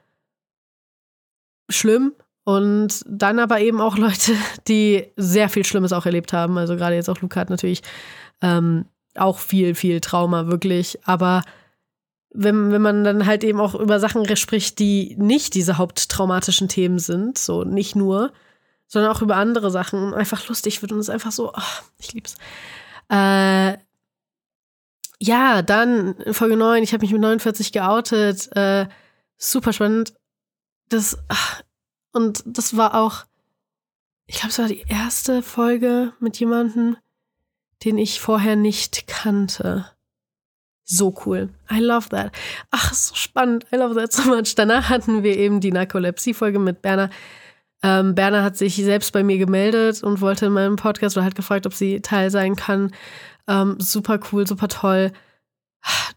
schlimm 1.69 2.13
und 2.47 3.03
dann 3.09 3.41
aber 3.41 3.59
eben 3.59 3.81
auch 3.81 3.99
Leute, 3.99 4.37
die 4.69 5.09
sehr 5.17 5.49
viel 5.49 5.65
Schlimmes 5.65 5.93
auch 5.93 6.07
erlebt 6.07 6.33
haben. 6.33 6.57
Also 6.59 6.77
gerade 6.77 6.95
jetzt 6.95 7.11
auch 7.11 7.21
Luca 7.21 7.41
hat 7.41 7.51
natürlich 7.51 7.83
ähm, 8.41 8.85
auch 9.17 9.41
viel, 9.41 9.75
viel 9.75 10.01
Trauma, 10.01 10.47
wirklich. 10.47 10.97
Aber 11.09 11.43
wenn, 12.31 12.71
wenn 12.71 12.83
man 12.83 13.03
dann 13.03 13.27
halt 13.27 13.43
eben 13.43 13.59
auch 13.59 13.75
über 13.75 13.99
Sachen 13.99 14.25
spricht, 14.37 14.79
die 14.79 15.17
nicht 15.19 15.55
diese 15.55 15.77
haupttraumatischen 15.77 16.69
Themen 16.69 17.01
sind, 17.01 17.37
so 17.37 17.65
nicht 17.65 17.97
nur, 17.97 18.33
sondern 18.87 19.11
auch 19.11 19.23
über 19.23 19.35
andere 19.35 19.73
Sachen, 19.73 20.15
einfach 20.15 20.47
lustig 20.47 20.83
wird 20.83 20.93
und 20.93 21.01
es 21.01 21.11
einfach 21.11 21.33
so, 21.33 21.53
oh, 21.53 21.83
ich 21.99 22.13
lieb's. 22.13 22.37
Äh, 23.11 23.77
ja, 25.19 25.63
dann 25.63 26.15
Folge 26.31 26.57
9, 26.57 26.85
ich 26.85 26.93
habe 26.93 27.03
mich 27.03 27.11
mit 27.11 27.23
49 27.23 27.73
geoutet, 27.73 28.55
äh, 28.57 28.87
super 29.37 29.73
spannend. 29.73 30.15
Das, 30.91 31.19
ach, 31.27 31.63
und 32.17 32.43
das 32.47 32.77
war 32.77 32.95
auch, 32.95 33.27
ich 34.27 34.37
glaube, 34.37 34.49
es 34.49 34.59
war 34.59 34.69
die 34.69 34.85
erste 34.89 35.43
Folge 35.43 36.15
mit 36.19 36.41
jemandem, 36.41 36.97
den 37.85 37.99
ich 37.99 38.21
vorher 38.21 38.57
nicht 38.57 39.07
kannte. 39.07 39.85
So 40.85 41.15
cool. 41.27 41.51
I 41.71 41.79
love 41.79 42.09
that. 42.09 42.33
Ach, 42.71 42.95
so 42.95 43.15
spannend. 43.15 43.67
I 43.73 43.77
love 43.77 43.95
that 43.97 44.13
so 44.13 44.23
much. 44.23 44.55
Danach 44.55 44.89
hatten 44.89 45.23
wir 45.23 45.37
eben 45.37 45.61
die 45.61 45.73
Narkolepsie-Folge 45.73 46.59
mit 46.59 46.81
Berner. 46.81 47.11
Ähm, 47.83 48.15
Berner 48.15 48.43
hat 48.43 48.57
sich 48.57 48.77
selbst 48.77 49.13
bei 49.13 49.23
mir 49.23 49.37
gemeldet 49.37 50.03
und 50.03 50.21
wollte 50.23 50.47
in 50.47 50.53
meinem 50.53 50.77
Podcast 50.77 51.17
oder 51.17 51.27
hat 51.27 51.35
gefragt, 51.35 51.67
ob 51.67 51.75
sie 51.75 52.01
Teil 52.01 52.31
sein 52.31 52.57
kann. 52.57 52.93
Ähm, 53.47 53.77
super 53.79 54.19
cool, 54.33 54.47
super 54.47 54.69
toll. 54.69 55.13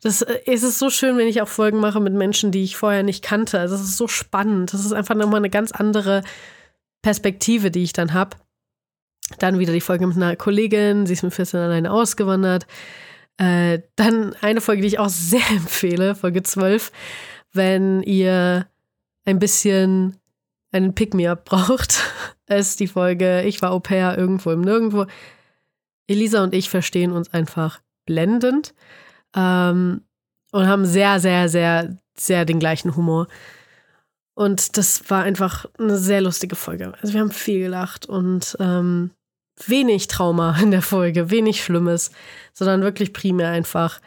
Das, 0.01 0.21
äh, 0.21 0.39
es 0.45 0.63
ist 0.63 0.79
so 0.79 0.89
schön, 0.89 1.17
wenn 1.17 1.27
ich 1.27 1.41
auch 1.41 1.47
Folgen 1.47 1.79
mache 1.79 1.99
mit 1.99 2.13
Menschen, 2.13 2.51
die 2.51 2.63
ich 2.63 2.77
vorher 2.77 3.03
nicht 3.03 3.23
kannte. 3.23 3.59
Also 3.59 3.75
es 3.75 3.81
ist 3.81 3.97
so 3.97 4.07
spannend. 4.07 4.73
Das 4.73 4.85
ist 4.85 4.93
einfach 4.93 5.15
nochmal 5.15 5.39
eine 5.39 5.49
ganz 5.49 5.71
andere 5.71 6.23
Perspektive, 7.01 7.71
die 7.71 7.83
ich 7.83 7.93
dann 7.93 8.13
habe. 8.13 8.38
Dann 9.38 9.59
wieder 9.59 9.73
die 9.73 9.81
Folge 9.81 10.07
mit 10.07 10.17
einer 10.17 10.35
Kollegin, 10.35 11.05
sie 11.05 11.13
ist 11.13 11.23
mit 11.23 11.33
14 11.33 11.59
alleine 11.59 11.91
ausgewandert. 11.91 12.65
Äh, 13.38 13.81
dann 13.95 14.35
eine 14.41 14.59
Folge, 14.59 14.81
die 14.81 14.88
ich 14.88 14.99
auch 14.99 15.09
sehr 15.09 15.47
empfehle, 15.51 16.15
Folge 16.15 16.43
12, 16.43 16.91
wenn 17.53 18.01
ihr 18.03 18.67
ein 19.25 19.39
bisschen 19.39 20.17
einen 20.71 20.95
Pick-me-up 20.95 21.45
braucht, 21.45 22.03
ist 22.47 22.79
die 22.79 22.88
Folge 22.88 23.43
Ich 23.43 23.61
war 23.61 23.71
Au 23.71 23.79
pair 23.79 24.17
irgendwo 24.17 24.51
im 24.51 24.61
Nirgendwo. 24.61 25.05
Elisa 26.07 26.43
und 26.43 26.55
ich 26.55 26.69
verstehen 26.69 27.11
uns 27.11 27.31
einfach 27.33 27.81
blendend 28.05 28.73
ähm, 29.36 30.01
und 30.51 30.67
haben 30.67 30.86
sehr, 30.86 31.19
sehr, 31.19 31.50
sehr, 31.50 31.98
sehr 32.17 32.45
den 32.45 32.59
gleichen 32.59 32.95
Humor. 32.95 33.27
Und 34.33 34.77
das 34.77 35.09
war 35.09 35.24
einfach 35.24 35.65
eine 35.77 35.98
sehr 35.98 36.21
lustige 36.21 36.55
Folge. 36.55 36.93
Also 37.01 37.13
wir 37.13 37.21
haben 37.21 37.31
viel 37.31 37.59
gelacht 37.59 38.05
und 38.05 38.55
ähm, 38.59 39.12
wenig 39.65 40.07
Trauma 40.07 40.57
in 40.62 40.71
der 40.71 40.81
Folge, 40.81 41.29
wenig 41.29 41.63
Schlimmes, 41.63 42.12
sondern 42.53 42.81
wirklich 42.81 43.13
primär 43.13 43.50
einfach 43.50 44.00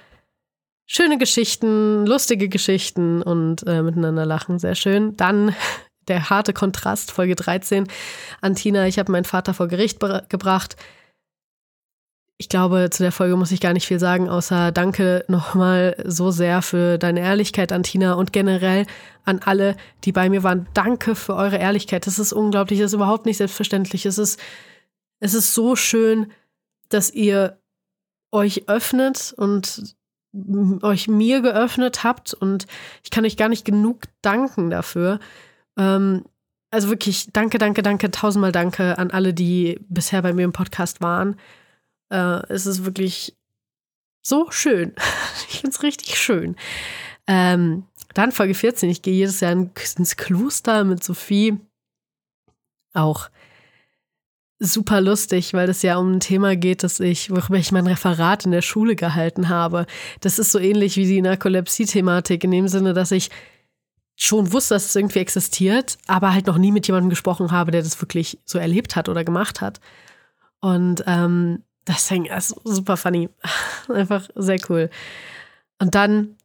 schöne 0.87 1.19
Geschichten, 1.19 2.07
lustige 2.07 2.49
Geschichten 2.49 3.23
und 3.23 3.67
äh, 3.67 3.83
miteinander 3.83 4.27
lachen. 4.27 4.59
Sehr 4.59 4.75
schön. 4.75 5.17
Dann 5.17 5.55
der 6.09 6.31
harte 6.31 6.53
Kontrast, 6.53 7.13
Folge 7.13 7.37
13. 7.37 7.87
Antina, 8.41 8.87
ich 8.87 8.99
habe 8.99 9.13
meinen 9.13 9.25
Vater 9.25 9.55
vor 9.55 9.69
Gericht 9.69 10.01
gebracht 10.29 10.77
ich 12.43 12.49
glaube, 12.49 12.91
zu 12.91 13.05
der 13.05 13.13
Folge 13.13 13.37
muss 13.37 13.53
ich 13.53 13.61
gar 13.61 13.73
nicht 13.73 13.87
viel 13.87 14.01
sagen, 14.01 14.29
außer 14.29 14.73
danke 14.73 15.25
nochmal 15.29 15.95
so 16.05 16.33
sehr 16.33 16.61
für 16.61 16.99
deine 16.99 17.21
Ehrlichkeit, 17.21 17.71
Antina, 17.71 18.15
und 18.15 18.33
generell 18.33 18.85
an 19.25 19.39
alle, 19.45 19.77
die 20.03 20.11
bei 20.11 20.29
mir 20.29 20.43
waren. 20.43 20.67
Danke 20.75 21.15
für 21.15 21.37
eure 21.37 21.59
Ehrlichkeit. 21.59 22.05
Das 22.05 22.19
ist 22.19 22.33
unglaublich, 22.33 22.81
das 22.81 22.87
ist 22.87 22.95
überhaupt 22.95 23.27
nicht 23.27 23.37
selbstverständlich. 23.37 24.07
Es 24.07 24.19
ist, 24.19 24.41
es 25.21 25.35
ist 25.35 25.55
so 25.55 25.77
schön, 25.77 26.33
dass 26.89 27.13
ihr 27.13 27.61
euch 28.33 28.69
öffnet 28.69 29.33
und 29.37 29.95
euch 30.83 31.07
mir 31.07 31.43
geöffnet 31.43 32.03
habt 32.03 32.35
und 32.35 32.67
ich 33.05 33.11
kann 33.13 33.25
euch 33.25 33.37
gar 33.37 33.51
nicht 33.51 33.65
genug 33.65 34.01
danken 34.21 34.69
dafür. 34.69 35.21
Ähm, 35.79 36.25
also 36.73 36.89
wirklich 36.89 37.29
danke, 37.33 37.59
danke, 37.59 37.85
danke, 37.85 38.11
tausendmal 38.11 38.51
danke 38.51 38.99
an 38.99 39.13
alle, 39.13 39.33
die 39.33 39.79
bisher 39.89 40.23
bei 40.23 40.33
mir 40.33 40.43
im 40.45 40.53
Podcast 40.53 41.01
waren. 41.01 41.37
Äh, 42.13 42.43
es 42.53 42.67
ist 42.67 42.85
wirklich 42.85 43.37
so 44.21 44.51
schön. 44.51 44.95
ich 45.49 45.61
finde 45.61 45.75
es 45.75 45.83
richtig 45.83 46.19
schön. 46.19 46.57
Ähm, 47.27 47.85
dann 48.15 48.33
Folge 48.33 48.55
14. 48.55 48.91
Ich 48.91 49.03
gehe 49.03 49.15
jedes 49.15 49.41
Jahr 49.41 49.53
ins 49.53 50.17
Kloster 50.17 50.85
mit 50.85 51.03
Sophie. 51.03 51.59
Auch 52.93 53.31
super 54.59 55.01
lustig, 55.01 55.55
weil 55.55 55.69
es 55.71 55.83
ja 55.83 55.97
um 55.97 56.13
ein 56.13 56.21
Thema 56.21 56.55
geht, 56.55 56.83
das 56.83 57.01
ich, 57.01 57.31
worüber 57.31 57.57
ich 57.57 57.73
mein 57.73 57.87
Referat 57.87 58.45
in 58.45 58.53
der 58.53 58.63
Schule 58.63 58.95
gehalten 58.95 59.49
habe. 59.49 59.87
Das 60.21 60.39
ist 60.39 60.53
so 60.53 60.59
ähnlich 60.59 60.97
wie 60.97 61.07
die 61.07 61.23
Narkolepsie-Thematik 61.23 62.45
in 62.45 62.51
dem 62.51 62.69
Sinne, 62.69 62.93
dass 62.93 63.11
ich 63.11 63.31
schon 64.15 64.53
wusste, 64.53 64.75
dass 64.75 64.85
es 64.85 64.95
irgendwie 64.95 65.19
existiert, 65.19 65.99
aber 66.07 66.33
halt 66.33 66.47
noch 66.47 66.59
nie 66.59 66.71
mit 66.71 66.87
jemandem 66.87 67.11
gesprochen 67.11 67.51
habe, 67.51 67.73
der 67.73 67.83
das 67.83 68.01
wirklich 68.01 68.39
so 68.45 68.59
erlebt 68.59 68.95
hat 68.95 69.09
oder 69.09 69.25
gemacht 69.25 69.61
hat. 69.61 69.81
Und 70.61 71.03
ähm, 71.07 71.65
Deswegen 71.87 72.27
ist 72.27 72.55
super 72.65 72.97
funny. 72.97 73.29
Einfach 73.89 74.29
sehr 74.35 74.59
cool. 74.69 74.91
Und 75.79 75.95
dann 75.95 76.37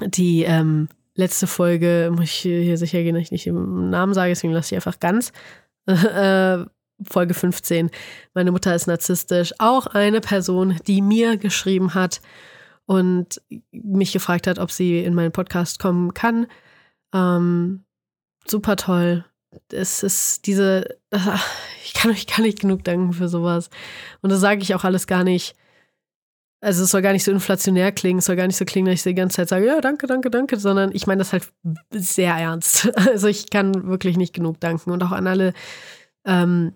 die 0.00 0.42
ähm, 0.42 0.88
letzte 1.14 1.46
Folge, 1.46 2.10
muss 2.14 2.24
ich 2.24 2.32
hier 2.32 2.78
sicher 2.78 3.02
gehen, 3.02 3.14
dass 3.14 3.24
ich 3.24 3.32
nicht 3.32 3.46
den 3.46 3.90
Namen 3.90 4.14
sage, 4.14 4.30
deswegen 4.30 4.52
lasse 4.52 4.74
ich 4.74 4.76
einfach 4.76 5.00
ganz. 5.00 5.32
Äh, 5.86 6.66
Folge 7.02 7.32
15. 7.32 7.90
Meine 8.34 8.52
Mutter 8.52 8.74
ist 8.74 8.86
narzisstisch. 8.86 9.54
Auch 9.58 9.86
eine 9.86 10.20
Person, 10.20 10.76
die 10.86 11.00
mir 11.00 11.38
geschrieben 11.38 11.94
hat 11.94 12.20
und 12.84 13.40
mich 13.72 14.12
gefragt 14.12 14.46
hat, 14.46 14.58
ob 14.58 14.70
sie 14.70 14.98
in 15.02 15.14
meinen 15.14 15.32
Podcast 15.32 15.78
kommen 15.78 16.12
kann. 16.12 16.46
Ähm, 17.14 17.84
super 18.46 18.76
toll 18.76 19.24
es 19.72 20.02
ist 20.02 20.46
diese, 20.46 20.84
ich 21.84 21.94
kann 21.94 22.10
euch 22.10 22.26
gar 22.26 22.40
nicht 22.40 22.60
genug 22.60 22.84
danken 22.84 23.12
für 23.12 23.28
sowas. 23.28 23.70
Und 24.20 24.30
das 24.30 24.40
sage 24.40 24.62
ich 24.62 24.74
auch 24.74 24.84
alles 24.84 25.06
gar 25.06 25.24
nicht. 25.24 25.54
Also 26.62 26.84
es 26.84 26.90
soll 26.90 27.00
gar 27.00 27.12
nicht 27.12 27.24
so 27.24 27.32
inflationär 27.32 27.90
klingen, 27.90 28.18
es 28.18 28.26
soll 28.26 28.36
gar 28.36 28.46
nicht 28.46 28.56
so 28.56 28.66
klingen, 28.66 28.86
dass 28.86 28.96
ich 28.96 29.02
die 29.02 29.14
ganze 29.14 29.36
Zeit 29.36 29.48
sage, 29.48 29.66
ja, 29.66 29.80
danke, 29.80 30.06
danke, 30.06 30.30
danke, 30.30 30.58
sondern 30.58 30.90
ich 30.92 31.06
meine 31.06 31.20
das 31.20 31.32
halt 31.32 31.48
sehr 31.90 32.34
ernst. 32.34 32.90
Also 32.96 33.28
ich 33.28 33.48
kann 33.48 33.88
wirklich 33.88 34.18
nicht 34.18 34.34
genug 34.34 34.60
danken. 34.60 34.90
Und 34.90 35.02
auch 35.02 35.12
an 35.12 35.26
alle, 35.26 35.54
ähm, 36.26 36.74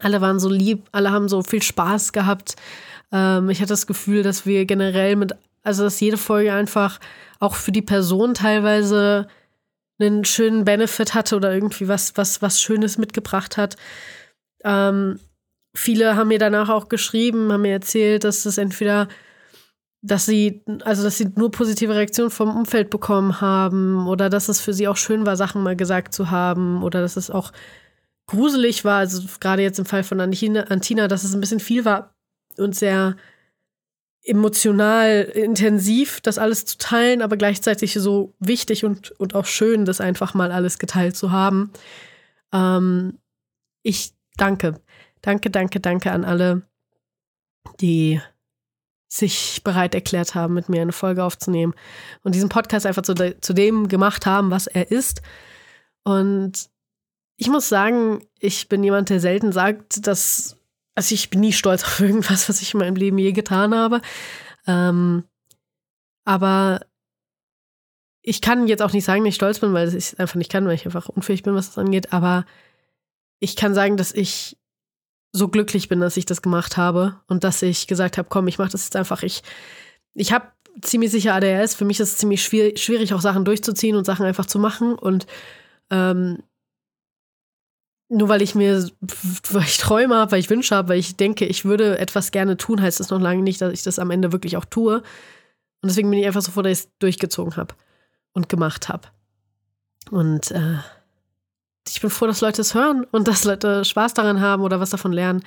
alle 0.00 0.20
waren 0.20 0.40
so 0.40 0.48
lieb, 0.48 0.88
alle 0.90 1.12
haben 1.12 1.28
so 1.28 1.42
viel 1.42 1.62
Spaß 1.62 2.12
gehabt. 2.12 2.56
Ähm, 3.12 3.48
ich 3.48 3.60
hatte 3.60 3.68
das 3.68 3.86
Gefühl, 3.86 4.24
dass 4.24 4.44
wir 4.44 4.66
generell 4.66 5.14
mit, 5.14 5.34
also 5.62 5.84
dass 5.84 6.00
jede 6.00 6.16
Folge 6.16 6.52
einfach 6.52 6.98
auch 7.38 7.54
für 7.54 7.72
die 7.72 7.82
Person 7.82 8.34
teilweise 8.34 9.28
einen 10.00 10.24
schönen 10.24 10.64
Benefit 10.64 11.14
hatte 11.14 11.36
oder 11.36 11.52
irgendwie 11.52 11.88
was, 11.88 12.16
was, 12.16 12.42
was 12.42 12.60
Schönes 12.60 12.98
mitgebracht 12.98 13.56
hat. 13.56 13.76
Ähm, 14.64 15.18
viele 15.74 16.16
haben 16.16 16.28
mir 16.28 16.38
danach 16.38 16.68
auch 16.68 16.88
geschrieben, 16.88 17.52
haben 17.52 17.62
mir 17.62 17.72
erzählt, 17.72 18.24
dass 18.24 18.42
das 18.42 18.58
entweder, 18.58 19.08
dass 20.02 20.26
sie, 20.26 20.62
also 20.84 21.02
dass 21.02 21.18
sie 21.18 21.30
nur 21.36 21.50
positive 21.50 21.94
Reaktionen 21.94 22.30
vom 22.30 22.56
Umfeld 22.56 22.90
bekommen 22.90 23.40
haben 23.40 24.06
oder 24.06 24.30
dass 24.30 24.48
es 24.48 24.60
für 24.60 24.72
sie 24.72 24.88
auch 24.88 24.96
schön 24.96 25.26
war, 25.26 25.36
Sachen 25.36 25.62
mal 25.62 25.76
gesagt 25.76 26.14
zu 26.14 26.30
haben 26.30 26.82
oder 26.82 27.00
dass 27.00 27.16
es 27.16 27.30
auch 27.30 27.52
gruselig 28.26 28.84
war, 28.84 28.98
also 28.98 29.22
gerade 29.40 29.62
jetzt 29.62 29.78
im 29.78 29.86
Fall 29.86 30.04
von 30.04 30.20
Antina, 30.20 31.08
dass 31.08 31.24
es 31.24 31.34
ein 31.34 31.40
bisschen 31.40 31.60
viel 31.60 31.84
war 31.84 32.14
und 32.56 32.76
sehr 32.76 33.16
emotional 34.22 35.22
intensiv, 35.34 36.20
das 36.20 36.38
alles 36.38 36.66
zu 36.66 36.78
teilen, 36.78 37.22
aber 37.22 37.36
gleichzeitig 37.36 37.94
so 37.94 38.34
wichtig 38.38 38.84
und, 38.84 39.12
und 39.12 39.34
auch 39.34 39.46
schön, 39.46 39.84
das 39.84 40.00
einfach 40.00 40.34
mal 40.34 40.52
alles 40.52 40.78
geteilt 40.78 41.16
zu 41.16 41.30
haben. 41.32 41.72
Ähm, 42.52 43.18
ich 43.82 44.12
danke, 44.36 44.80
danke, 45.22 45.50
danke, 45.50 45.80
danke 45.80 46.12
an 46.12 46.24
alle, 46.24 46.62
die 47.80 48.20
sich 49.08 49.62
bereit 49.64 49.94
erklärt 49.94 50.34
haben, 50.34 50.54
mit 50.54 50.68
mir 50.68 50.82
eine 50.82 50.92
Folge 50.92 51.24
aufzunehmen 51.24 51.74
und 52.22 52.34
diesen 52.34 52.48
Podcast 52.48 52.86
einfach 52.86 53.02
zu, 53.02 53.14
de 53.14 53.40
zu 53.40 53.52
dem 53.52 53.88
gemacht 53.88 54.24
haben, 54.24 54.50
was 54.50 54.66
er 54.66 54.90
ist. 54.90 55.22
Und 56.04 56.70
ich 57.36 57.48
muss 57.48 57.68
sagen, 57.68 58.24
ich 58.38 58.68
bin 58.68 58.84
jemand, 58.84 59.08
der 59.08 59.18
selten 59.18 59.50
sagt, 59.50 60.06
dass 60.06 60.59
also 60.94 61.14
ich 61.14 61.30
bin 61.30 61.40
nie 61.40 61.52
stolz 61.52 61.84
auf 61.84 62.00
irgendwas, 62.00 62.48
was 62.48 62.62
ich 62.62 62.74
in 62.74 62.80
meinem 62.80 62.96
Leben 62.96 63.18
je 63.18 63.32
getan 63.32 63.74
habe. 63.74 64.00
Ähm, 64.66 65.24
aber 66.24 66.80
ich 68.22 68.40
kann 68.40 68.68
jetzt 68.68 68.82
auch 68.82 68.92
nicht 68.92 69.04
sagen, 69.04 69.24
dass 69.24 69.30
ich 69.30 69.34
stolz 69.36 69.58
bin, 69.60 69.72
weil 69.72 69.88
ich 69.88 69.94
es 69.94 70.14
einfach 70.16 70.34
nicht 70.34 70.50
kann, 70.50 70.66
weil 70.66 70.74
ich 70.74 70.84
einfach 70.84 71.08
unfähig 71.08 71.42
bin, 71.42 71.54
was 71.54 71.68
das 71.68 71.78
angeht. 71.78 72.12
Aber 72.12 72.44
ich 73.38 73.56
kann 73.56 73.74
sagen, 73.74 73.96
dass 73.96 74.12
ich 74.12 74.58
so 75.32 75.48
glücklich 75.48 75.88
bin, 75.88 76.00
dass 76.00 76.16
ich 76.16 76.26
das 76.26 76.42
gemacht 76.42 76.76
habe 76.76 77.20
und 77.28 77.44
dass 77.44 77.62
ich 77.62 77.86
gesagt 77.86 78.18
habe, 78.18 78.28
komm, 78.28 78.48
ich 78.48 78.58
mache 78.58 78.70
das 78.70 78.84
jetzt 78.84 78.96
einfach. 78.96 79.22
Ich, 79.22 79.42
ich 80.14 80.32
habe 80.32 80.48
ziemlich 80.82 81.10
sicher 81.10 81.34
ADHS. 81.34 81.74
Für 81.74 81.84
mich 81.84 82.00
ist 82.00 82.12
es 82.12 82.18
ziemlich 82.18 82.44
schwierig, 82.44 83.14
auch 83.14 83.20
Sachen 83.20 83.44
durchzuziehen 83.44 83.96
und 83.96 84.04
Sachen 84.04 84.26
einfach 84.26 84.46
zu 84.46 84.58
machen. 84.58 84.94
Und 84.94 85.26
ähm, 85.90 86.42
nur 88.10 88.28
weil 88.28 88.42
ich 88.42 88.56
mir, 88.56 88.90
weil 89.50 89.62
ich 89.62 89.78
Träume 89.78 90.16
habe, 90.16 90.32
weil 90.32 90.40
ich 90.40 90.50
Wünsche 90.50 90.74
habe, 90.74 90.88
weil 90.88 90.98
ich 90.98 91.16
denke, 91.16 91.46
ich 91.46 91.64
würde 91.64 91.98
etwas 91.98 92.32
gerne 92.32 92.56
tun, 92.56 92.82
heißt 92.82 92.98
das 92.98 93.10
noch 93.10 93.20
lange 93.20 93.42
nicht, 93.42 93.60
dass 93.60 93.72
ich 93.72 93.82
das 93.84 94.00
am 94.00 94.10
Ende 94.10 94.32
wirklich 94.32 94.56
auch 94.56 94.64
tue. 94.64 94.96
Und 94.96 95.88
deswegen 95.88 96.10
bin 96.10 96.18
ich 96.18 96.26
einfach 96.26 96.42
so 96.42 96.50
froh, 96.50 96.62
dass 96.62 96.72
ich 96.72 96.84
es 96.86 96.98
durchgezogen 96.98 97.56
habe 97.56 97.74
und 98.32 98.48
gemacht 98.48 98.88
habe. 98.88 99.08
Und 100.10 100.50
äh, 100.50 100.78
ich 101.86 102.00
bin 102.00 102.10
froh, 102.10 102.26
dass 102.26 102.40
Leute 102.40 102.62
es 102.62 102.74
hören 102.74 103.04
und 103.12 103.28
dass 103.28 103.44
Leute 103.44 103.84
Spaß 103.84 104.14
daran 104.14 104.40
haben 104.40 104.62
oder 104.62 104.80
was 104.80 104.90
davon 104.90 105.12
lernen. 105.12 105.44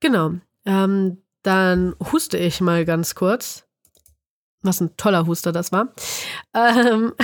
Genau. 0.00 0.32
Ähm, 0.66 1.22
dann 1.42 1.96
huste 2.12 2.36
ich 2.36 2.60
mal 2.60 2.84
ganz 2.84 3.14
kurz. 3.14 3.64
Was 4.62 4.82
ein 4.82 4.94
toller 4.98 5.26
Huster 5.26 5.52
das 5.52 5.72
war. 5.72 5.88
Ähm, 6.52 7.14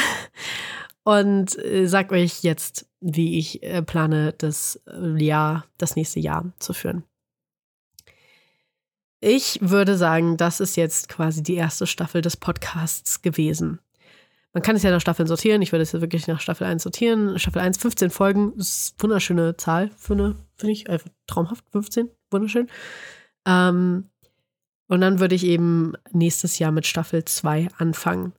und 1.04 1.58
äh, 1.58 1.86
sag 1.86 2.12
euch 2.12 2.42
jetzt, 2.42 2.85
wie 3.00 3.38
ich 3.38 3.62
äh, 3.62 3.82
plane, 3.82 4.34
das 4.36 4.80
äh, 4.86 5.22
Jahr, 5.22 5.66
das 5.78 5.96
nächste 5.96 6.20
Jahr 6.20 6.52
zu 6.58 6.72
führen. 6.72 7.04
Ich 9.20 9.58
würde 9.62 9.96
sagen, 9.96 10.36
das 10.36 10.60
ist 10.60 10.76
jetzt 10.76 11.08
quasi 11.08 11.42
die 11.42 11.54
erste 11.54 11.86
Staffel 11.86 12.20
des 12.20 12.36
Podcasts 12.36 13.22
gewesen. 13.22 13.80
Man 14.52 14.62
kann 14.62 14.76
es 14.76 14.82
ja 14.82 14.90
nach 14.90 15.00
Staffeln 15.00 15.26
sortieren. 15.26 15.60
Ich 15.60 15.72
würde 15.72 15.82
es 15.82 15.92
ja 15.92 16.00
wirklich 16.00 16.26
nach 16.26 16.40
Staffel 16.40 16.66
1 16.66 16.82
sortieren. 16.82 17.38
Staffel 17.38 17.60
1, 17.60 17.76
15 17.76 18.10
Folgen. 18.10 18.54
Ist 18.54 18.94
eine 18.94 19.02
wunderschöne 19.02 19.56
Zahl 19.56 19.90
für 19.96 20.14
eine, 20.14 20.36
finde 20.54 20.72
ich, 20.72 20.88
einfach 20.88 21.10
traumhaft. 21.26 21.64
15, 21.72 22.08
wunderschön. 22.30 22.68
Ähm, 23.46 24.08
und 24.88 25.00
dann 25.00 25.20
würde 25.20 25.34
ich 25.34 25.44
eben 25.44 25.92
nächstes 26.12 26.58
Jahr 26.58 26.72
mit 26.72 26.86
Staffel 26.86 27.24
2 27.24 27.68
anfangen. 27.76 28.32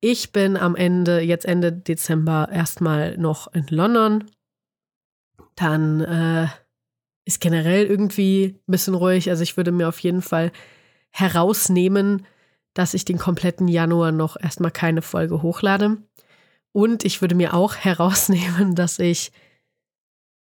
Ich 0.00 0.32
bin 0.32 0.56
am 0.56 0.76
Ende, 0.76 1.20
jetzt 1.20 1.44
Ende 1.44 1.72
Dezember, 1.72 2.48
erstmal 2.50 3.18
noch 3.18 3.52
in 3.52 3.66
London. 3.68 4.24
Dann 5.56 6.00
äh, 6.00 6.48
ist 7.26 7.40
generell 7.40 7.86
irgendwie 7.86 8.58
ein 8.66 8.70
bisschen 8.70 8.94
ruhig. 8.94 9.28
Also 9.28 9.42
ich 9.42 9.56
würde 9.56 9.72
mir 9.72 9.88
auf 9.88 9.98
jeden 9.98 10.22
Fall 10.22 10.52
herausnehmen, 11.10 12.26
dass 12.72 12.94
ich 12.94 13.04
den 13.04 13.18
kompletten 13.18 13.68
Januar 13.68 14.10
noch 14.12 14.36
erstmal 14.40 14.70
keine 14.70 15.02
Folge 15.02 15.42
hochlade. 15.42 15.98
Und 16.72 17.04
ich 17.04 17.20
würde 17.20 17.34
mir 17.34 17.52
auch 17.52 17.76
herausnehmen, 17.76 18.74
dass 18.74 18.98
ich 18.98 19.32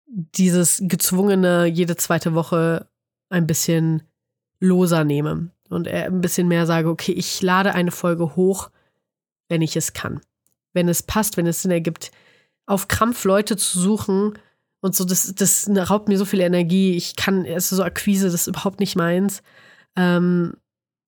dieses 0.07 0.81
gezwungene 0.83 1.65
jede 1.65 1.97
zweite 1.97 2.33
Woche 2.33 2.87
ein 3.29 3.47
bisschen 3.47 4.03
loser 4.59 5.03
nehme 5.03 5.51
und 5.69 5.87
ein 5.87 6.21
bisschen 6.21 6.47
mehr 6.47 6.65
sage, 6.65 6.89
okay, 6.89 7.11
ich 7.11 7.41
lade 7.41 7.73
eine 7.73 7.91
Folge 7.91 8.35
hoch, 8.35 8.69
wenn 9.47 9.61
ich 9.61 9.75
es 9.75 9.93
kann. 9.93 10.21
Wenn 10.73 10.89
es 10.89 11.03
passt, 11.03 11.37
wenn 11.37 11.47
es 11.47 11.61
Sinn 11.61 11.71
ergibt, 11.71 12.11
auf 12.65 12.87
Krampf 12.87 13.23
Leute 13.25 13.57
zu 13.57 13.79
suchen 13.79 14.37
und 14.81 14.95
so, 14.95 15.05
das, 15.05 15.33
das 15.35 15.69
raubt 15.89 16.07
mir 16.07 16.17
so 16.17 16.25
viel 16.25 16.41
Energie. 16.41 16.95
Ich 16.95 17.15
kann, 17.15 17.45
also 17.45 17.75
so 17.75 17.83
Akquise, 17.83 18.25
das 18.25 18.41
ist 18.41 18.47
überhaupt 18.47 18.79
nicht 18.79 18.95
meins. 18.95 19.41
Ähm, 19.95 20.53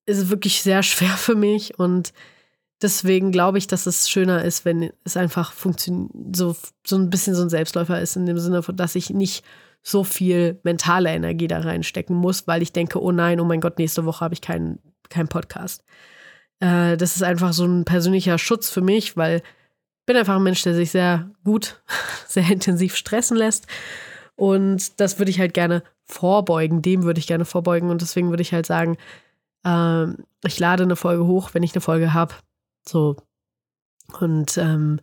ist 0.05 0.29
wirklich 0.29 0.61
sehr 0.61 0.83
schwer 0.83 1.17
für 1.17 1.35
mich 1.35 1.77
und 1.79 2.13
deswegen 2.81 3.31
glaube 3.31 3.57
ich, 3.57 3.67
dass 3.67 3.85
es 3.85 4.09
schöner 4.09 4.43
ist, 4.43 4.65
wenn 4.65 4.91
es 5.03 5.17
einfach 5.17 5.51
funktioniert, 5.51 6.11
so, 6.35 6.55
so 6.85 6.95
ein 6.95 7.09
bisschen 7.09 7.35
so 7.35 7.41
ein 7.41 7.49
Selbstläufer 7.49 7.99
ist, 7.99 8.15
in 8.15 8.25
dem 8.25 8.37
Sinne, 8.37 8.61
dass 8.61 8.95
ich 8.95 9.09
nicht 9.09 9.43
so 9.83 10.03
viel 10.03 10.59
mentale 10.63 11.09
Energie 11.09 11.47
da 11.47 11.59
reinstecken 11.59 12.15
muss, 12.15 12.47
weil 12.47 12.61
ich 12.61 12.73
denke, 12.73 13.01
oh 13.01 13.11
nein, 13.11 13.39
oh 13.39 13.45
mein 13.45 13.61
Gott, 13.61 13.79
nächste 13.79 14.05
Woche 14.05 14.21
habe 14.21 14.33
ich 14.33 14.41
keinen 14.41 14.79
kein 15.09 15.27
Podcast. 15.27 15.83
Äh, 16.59 16.97
das 16.97 17.15
ist 17.15 17.23
einfach 17.23 17.53
so 17.53 17.65
ein 17.65 17.85
persönlicher 17.85 18.37
Schutz 18.37 18.69
für 18.69 18.81
mich, 18.81 19.17
weil 19.17 19.37
ich 19.37 20.05
bin 20.05 20.17
einfach 20.17 20.35
ein 20.35 20.43
Mensch, 20.43 20.63
der 20.63 20.73
sich 20.73 20.91
sehr 20.91 21.29
gut, 21.43 21.81
sehr 22.27 22.49
intensiv 22.49 22.95
stressen 22.95 23.37
lässt. 23.37 23.67
Und 24.35 24.99
das 24.99 25.19
würde 25.19 25.31
ich 25.31 25.39
halt 25.39 25.53
gerne 25.53 25.83
vorbeugen, 26.05 26.81
dem 26.81 27.03
würde 27.03 27.19
ich 27.19 27.27
gerne 27.27 27.45
vorbeugen. 27.45 27.89
Und 27.89 28.01
deswegen 28.01 28.29
würde 28.29 28.41
ich 28.41 28.53
halt 28.53 28.65
sagen, 28.65 28.97
äh, 29.65 30.05
ich 30.45 30.59
lade 30.59 30.83
eine 30.83 30.95
Folge 30.95 31.25
hoch, 31.25 31.49
wenn 31.53 31.63
ich 31.63 31.73
eine 31.73 31.81
Folge 31.81 32.13
habe. 32.13 32.35
So. 32.87 33.17
Und 34.19 34.57
ähm, 34.57 35.01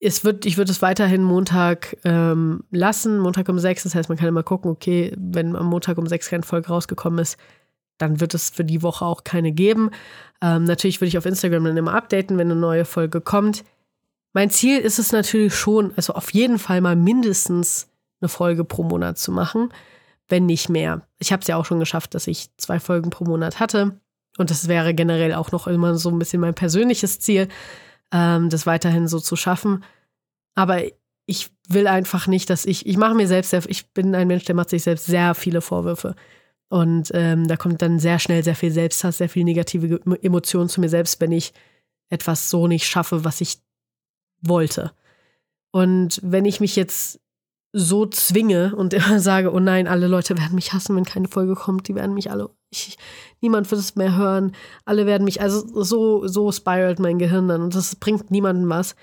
es 0.00 0.24
wird, 0.24 0.46
ich 0.46 0.56
würde 0.56 0.72
es 0.72 0.82
weiterhin 0.82 1.22
Montag 1.22 1.96
ähm, 2.04 2.64
lassen, 2.70 3.18
Montag 3.18 3.48
um 3.48 3.58
sechs. 3.60 3.84
Das 3.84 3.94
heißt, 3.94 4.08
man 4.08 4.18
kann 4.18 4.28
immer 4.28 4.42
gucken, 4.42 4.70
okay, 4.70 5.14
wenn 5.16 5.54
am 5.54 5.66
Montag 5.66 5.96
um 5.98 6.08
sechs 6.08 6.28
keine 6.28 6.42
Folge 6.42 6.68
rausgekommen 6.68 7.20
ist, 7.20 7.38
dann 8.02 8.20
wird 8.20 8.34
es 8.34 8.50
für 8.50 8.64
die 8.64 8.82
Woche 8.82 9.04
auch 9.04 9.22
keine 9.22 9.52
geben. 9.52 9.90
Ähm, 10.42 10.64
natürlich 10.64 11.00
würde 11.00 11.08
ich 11.08 11.18
auf 11.18 11.24
Instagram 11.24 11.64
dann 11.64 11.76
immer 11.76 11.94
updaten, 11.94 12.36
wenn 12.36 12.50
eine 12.50 12.58
neue 12.58 12.84
Folge 12.84 13.20
kommt. 13.20 13.64
Mein 14.32 14.50
Ziel 14.50 14.80
ist 14.80 14.98
es 14.98 15.12
natürlich 15.12 15.54
schon, 15.54 15.92
also 15.94 16.14
auf 16.14 16.34
jeden 16.34 16.58
Fall 16.58 16.80
mal 16.80 16.96
mindestens 16.96 17.88
eine 18.20 18.28
Folge 18.28 18.64
pro 18.64 18.82
Monat 18.82 19.18
zu 19.18 19.30
machen, 19.30 19.72
wenn 20.28 20.46
nicht 20.46 20.68
mehr. 20.68 21.02
Ich 21.20 21.32
habe 21.32 21.42
es 21.42 21.46
ja 21.46 21.56
auch 21.56 21.64
schon 21.64 21.78
geschafft, 21.78 22.14
dass 22.14 22.26
ich 22.26 22.50
zwei 22.56 22.80
Folgen 22.80 23.10
pro 23.10 23.24
Monat 23.24 23.60
hatte. 23.60 24.00
Und 24.36 24.50
das 24.50 24.66
wäre 24.66 24.94
generell 24.94 25.34
auch 25.34 25.52
noch 25.52 25.68
immer 25.68 25.94
so 25.94 26.10
ein 26.10 26.18
bisschen 26.18 26.40
mein 26.40 26.54
persönliches 26.54 27.20
Ziel, 27.20 27.48
ähm, 28.10 28.48
das 28.48 28.66
weiterhin 28.66 29.06
so 29.06 29.20
zu 29.20 29.36
schaffen. 29.36 29.84
Aber 30.56 30.82
ich 31.26 31.50
will 31.68 31.86
einfach 31.86 32.26
nicht, 32.26 32.50
dass 32.50 32.64
ich, 32.64 32.84
ich 32.86 32.96
mache 32.96 33.14
mir 33.14 33.28
selbst, 33.28 33.50
sehr, 33.50 33.62
ich 33.68 33.92
bin 33.92 34.12
ein 34.14 34.26
Mensch, 34.26 34.44
der 34.44 34.56
macht 34.56 34.70
sich 34.70 34.82
selbst 34.82 35.06
sehr 35.06 35.34
viele 35.36 35.60
Vorwürfe. 35.60 36.16
Und 36.72 37.10
ähm, 37.12 37.46
da 37.48 37.56
kommt 37.58 37.82
dann 37.82 37.98
sehr 37.98 38.18
schnell 38.18 38.42
sehr 38.42 38.56
viel 38.56 38.70
Selbsthass, 38.70 39.18
sehr 39.18 39.28
viel 39.28 39.44
negative 39.44 40.00
Emotionen 40.22 40.70
zu 40.70 40.80
mir 40.80 40.88
selbst, 40.88 41.20
wenn 41.20 41.30
ich 41.30 41.52
etwas 42.08 42.48
so 42.48 42.66
nicht 42.66 42.86
schaffe, 42.86 43.26
was 43.26 43.42
ich 43.42 43.58
wollte. 44.40 44.92
Und 45.70 46.18
wenn 46.22 46.46
ich 46.46 46.60
mich 46.60 46.74
jetzt 46.74 47.20
so 47.74 48.06
zwinge 48.06 48.74
und 48.74 48.94
immer 48.94 49.20
sage, 49.20 49.52
oh 49.52 49.60
nein, 49.60 49.86
alle 49.86 50.06
Leute 50.06 50.38
werden 50.38 50.54
mich 50.54 50.72
hassen, 50.72 50.96
wenn 50.96 51.04
keine 51.04 51.28
Folge 51.28 51.56
kommt, 51.56 51.88
die 51.88 51.94
werden 51.94 52.14
mich 52.14 52.30
alle, 52.30 52.48
ich, 52.70 52.96
niemand 53.42 53.70
wird 53.70 53.78
es 53.78 53.94
mehr 53.94 54.16
hören, 54.16 54.52
alle 54.86 55.04
werden 55.04 55.24
mich, 55.24 55.42
also 55.42 55.84
so, 55.84 56.26
so 56.26 56.52
spiralt 56.52 57.00
mein 57.00 57.18
Gehirn 57.18 57.48
dann 57.48 57.60
und 57.60 57.74
das 57.74 57.96
bringt 57.96 58.30
niemandem 58.30 58.70
was. 58.70 58.96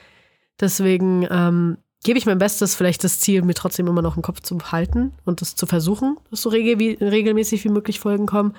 Deswegen 0.60 1.28
ähm, 1.30 1.78
gebe 2.04 2.18
ich 2.18 2.26
mein 2.26 2.38
Bestes, 2.38 2.76
vielleicht 2.76 3.04
das 3.04 3.20
Ziel, 3.20 3.42
mir 3.42 3.54
trotzdem 3.54 3.88
immer 3.88 4.02
noch 4.02 4.16
im 4.16 4.22
Kopf 4.22 4.42
zu 4.42 4.58
halten 4.72 5.14
und 5.26 5.42
das 5.42 5.56
zu 5.56 5.66
versuchen, 5.66 6.18
dass 6.30 6.42
so 6.42 6.50
regel 6.50 6.80
wie, 6.80 6.94
regelmäßig 6.94 7.64
wie 7.64 7.70
möglich 7.70 8.00
Folgen 8.00 8.26
kommen, 8.26 8.56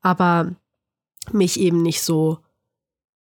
aber 0.00 0.52
mich 1.32 1.60
eben 1.60 1.82
nicht 1.82 2.02
so 2.02 2.38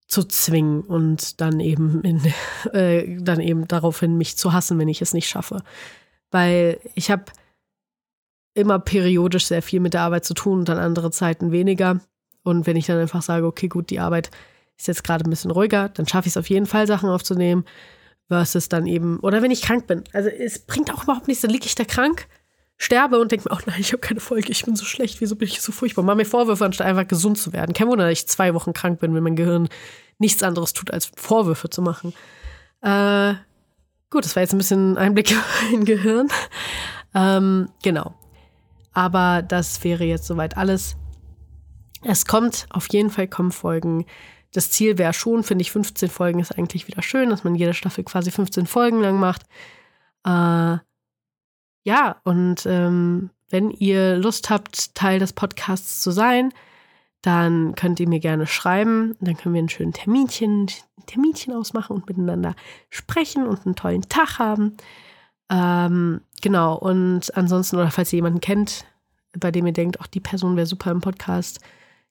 zu 0.07 0.23
zwingen 0.23 0.81
und 0.81 1.41
dann 1.41 1.59
eben 1.59 2.01
in, 2.01 2.21
äh, 2.73 3.17
dann 3.19 3.39
eben 3.39 3.67
daraufhin 3.67 4.17
mich 4.17 4.37
zu 4.37 4.53
hassen, 4.53 4.77
wenn 4.79 4.87
ich 4.87 5.01
es 5.01 5.13
nicht 5.13 5.27
schaffe 5.27 5.63
weil 6.31 6.79
ich 6.95 7.11
habe 7.11 7.25
immer 8.53 8.79
periodisch 8.79 9.47
sehr 9.47 9.61
viel 9.61 9.79
mit 9.79 9.93
der 9.93 10.01
Arbeit 10.01 10.25
zu 10.25 10.33
tun 10.33 10.59
und 10.59 10.69
dann 10.69 10.79
andere 10.79 11.11
Zeiten 11.11 11.51
weniger. 11.51 11.99
Und 12.43 12.65
wenn 12.65 12.77
ich 12.77 12.87
dann 12.87 12.97
einfach 12.97 13.21
sage, 13.21 13.45
okay, 13.45 13.67
gut, 13.67 13.89
die 13.89 13.99
Arbeit 13.99 14.31
ist 14.77 14.87
jetzt 14.87 15.03
gerade 15.03 15.25
ein 15.25 15.29
bisschen 15.29 15.51
ruhiger, 15.51 15.89
dann 15.89 16.07
schaffe 16.07 16.27
ich 16.27 16.33
es 16.33 16.37
auf 16.37 16.49
jeden 16.49 16.65
Fall, 16.65 16.87
Sachen 16.87 17.09
aufzunehmen, 17.09 17.65
versus 18.27 18.69
dann 18.69 18.85
eben, 18.85 19.19
oder 19.19 19.41
wenn 19.41 19.51
ich 19.51 19.61
krank 19.61 19.87
bin. 19.87 20.03
Also 20.13 20.29
es 20.29 20.59
bringt 20.59 20.93
auch 20.93 21.03
überhaupt 21.03 21.27
nichts, 21.27 21.41
dann 21.41 21.51
liege 21.51 21.65
ich 21.65 21.75
da 21.75 21.85
krank, 21.85 22.27
sterbe 22.77 23.19
und 23.19 23.31
denke 23.31 23.49
mir, 23.49 23.55
oh 23.55 23.61
nein, 23.65 23.79
ich 23.79 23.93
habe 23.93 23.99
keine 23.99 24.19
Folge, 24.19 24.51
ich 24.51 24.65
bin 24.65 24.75
so 24.75 24.85
schlecht, 24.85 25.21
wieso 25.21 25.35
bin 25.35 25.47
ich 25.47 25.61
so 25.61 25.71
furchtbar? 25.71 26.03
Mach 26.03 26.15
mir 26.15 26.25
Vorwürfe, 26.25 26.65
anstatt 26.65 26.87
einfach 26.87 27.07
gesund 27.07 27.37
zu 27.37 27.53
werden. 27.53 27.73
Kein 27.73 27.87
Wunder, 27.87 28.05
dass 28.05 28.19
ich 28.19 28.27
zwei 28.27 28.53
Wochen 28.53 28.73
krank 28.73 28.99
bin, 28.99 29.15
wenn 29.15 29.23
mein 29.23 29.35
Gehirn 29.35 29.69
nichts 30.19 30.43
anderes 30.43 30.73
tut, 30.73 30.91
als 30.91 31.11
Vorwürfe 31.15 31.69
zu 31.69 31.81
machen. 31.81 32.13
Äh, 32.81 33.35
Gut, 34.09 34.23
das 34.23 34.35
war 34.37 34.43
jetzt 34.43 34.53
ein 34.53 34.57
bisschen 34.57 34.97
Einblick 34.97 35.31
in 35.71 35.71
mein 35.71 35.85
Gehirn. 35.85 36.27
Ähm, 37.13 37.69
genau. 37.83 38.13
Aber 38.93 39.41
das 39.41 39.83
wäre 39.83 40.05
jetzt 40.05 40.27
soweit 40.27 40.57
alles. 40.57 40.95
Es 42.03 42.25
kommt, 42.25 42.67
auf 42.69 42.87
jeden 42.91 43.09
Fall 43.09 43.27
kommen 43.27 43.51
Folgen. 43.51 44.05
Das 44.53 44.71
Ziel 44.71 44.97
wäre 44.97 45.13
schon, 45.13 45.43
finde 45.43 45.61
ich, 45.61 45.71
15 45.71 46.09
Folgen 46.09 46.39
ist 46.39 46.57
eigentlich 46.57 46.87
wieder 46.87 47.01
schön, 47.01 47.29
dass 47.29 47.43
man 47.43 47.55
jede 47.55 47.73
Staffel 47.73 48.03
quasi 48.03 48.31
15 48.31 48.65
Folgen 48.65 49.01
lang 49.01 49.19
macht. 49.19 49.43
Äh, 50.25 50.77
ja, 51.83 52.17
und 52.23 52.65
ähm, 52.65 53.29
wenn 53.49 53.71
ihr 53.71 54.17
Lust 54.17 54.49
habt, 54.49 54.93
Teil 54.95 55.19
des 55.19 55.33
Podcasts 55.33 56.01
zu 56.01 56.11
sein, 56.11 56.53
dann 57.21 57.75
könnt 57.75 57.99
ihr 57.99 58.07
mir 58.07 58.19
gerne 58.19 58.47
schreiben. 58.47 59.15
Dann 59.19 59.37
können 59.37 59.53
wir 59.53 59.59
einen 59.59 59.69
schönen 59.69 59.93
Terminchen, 59.93 60.67
Terminchen 61.05 61.53
ausmachen 61.53 61.95
und 61.95 62.07
miteinander 62.07 62.55
sprechen 62.89 63.45
und 63.45 63.65
einen 63.65 63.75
tollen 63.75 64.03
Tag 64.03 64.39
haben. 64.39 64.77
Ähm, 65.49 66.21
genau, 66.41 66.75
und 66.75 67.35
ansonsten, 67.35 67.77
oder 67.77 67.91
falls 67.91 68.11
ihr 68.11 68.17
jemanden 68.17 68.41
kennt, 68.41 68.85
bei 69.37 69.51
dem 69.51 69.65
ihr 69.65 69.73
denkt, 69.73 69.99
auch 70.01 70.07
die 70.07 70.19
Person 70.19 70.55
wäre 70.55 70.67
super 70.67 70.91
im 70.91 71.01
Podcast, 71.01 71.59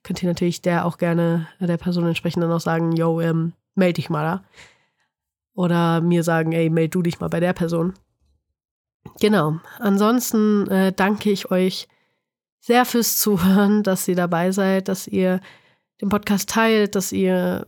könnt 0.07 0.23
ihr 0.23 0.29
natürlich 0.29 0.63
der 0.63 0.87
auch 0.87 0.99
gerne 0.99 1.49
der 1.59 1.77
Person 1.79 2.07
entsprechend 2.07 2.41
dann 2.41 2.53
auch 2.53 2.61
sagen, 2.61 2.93
yo, 2.93 3.21
ähm, 3.21 3.55
melde 3.75 3.95
dich 3.95 4.09
mal 4.09 4.23
da. 4.23 4.45
Oder 5.53 6.01
mir 6.01 6.23
sagen, 6.23 6.53
ey, 6.53 6.71
melde 6.71 6.91
du 6.91 7.03
dich 7.03 7.19
mal 7.19 7.29
bei 7.29 7.41
der 7.41 7.53
Person. 7.53 7.95
Genau. 9.19 9.59
Ansonsten 9.81 10.69
äh, 10.69 10.93
danke 10.93 11.31
ich 11.31 11.51
euch 11.51 11.89
sehr 12.61 12.85
fürs 12.85 13.17
Zuhören, 13.17 13.83
dass 13.83 14.07
ihr 14.07 14.15
dabei 14.15 14.53
seid, 14.53 14.87
dass 14.87 15.09
ihr 15.09 15.41
den 16.01 16.09
Podcast 16.09 16.51
teilt, 16.51 16.95
dass 16.95 17.11
ihr 17.11 17.67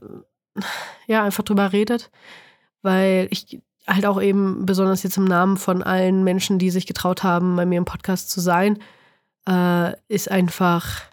ja 1.09 1.25
einfach 1.25 1.43
drüber 1.43 1.73
redet, 1.73 2.11
weil 2.83 3.27
ich 3.31 3.61
halt 3.89 4.07
auch 4.07 4.23
eben 4.23 4.65
besonders 4.65 5.03
jetzt 5.03 5.17
im 5.17 5.25
Namen 5.25 5.57
von 5.57 5.83
allen 5.83 6.23
Menschen, 6.23 6.61
die 6.61 6.71
sich 6.71 6.87
getraut 6.87 7.25
haben, 7.25 7.57
bei 7.57 7.67
mir 7.67 7.79
im 7.79 7.85
Podcast 7.85 8.31
zu 8.31 8.41
sein, 8.41 8.79
äh, 9.49 9.95
ist 10.07 10.31
einfach 10.31 11.08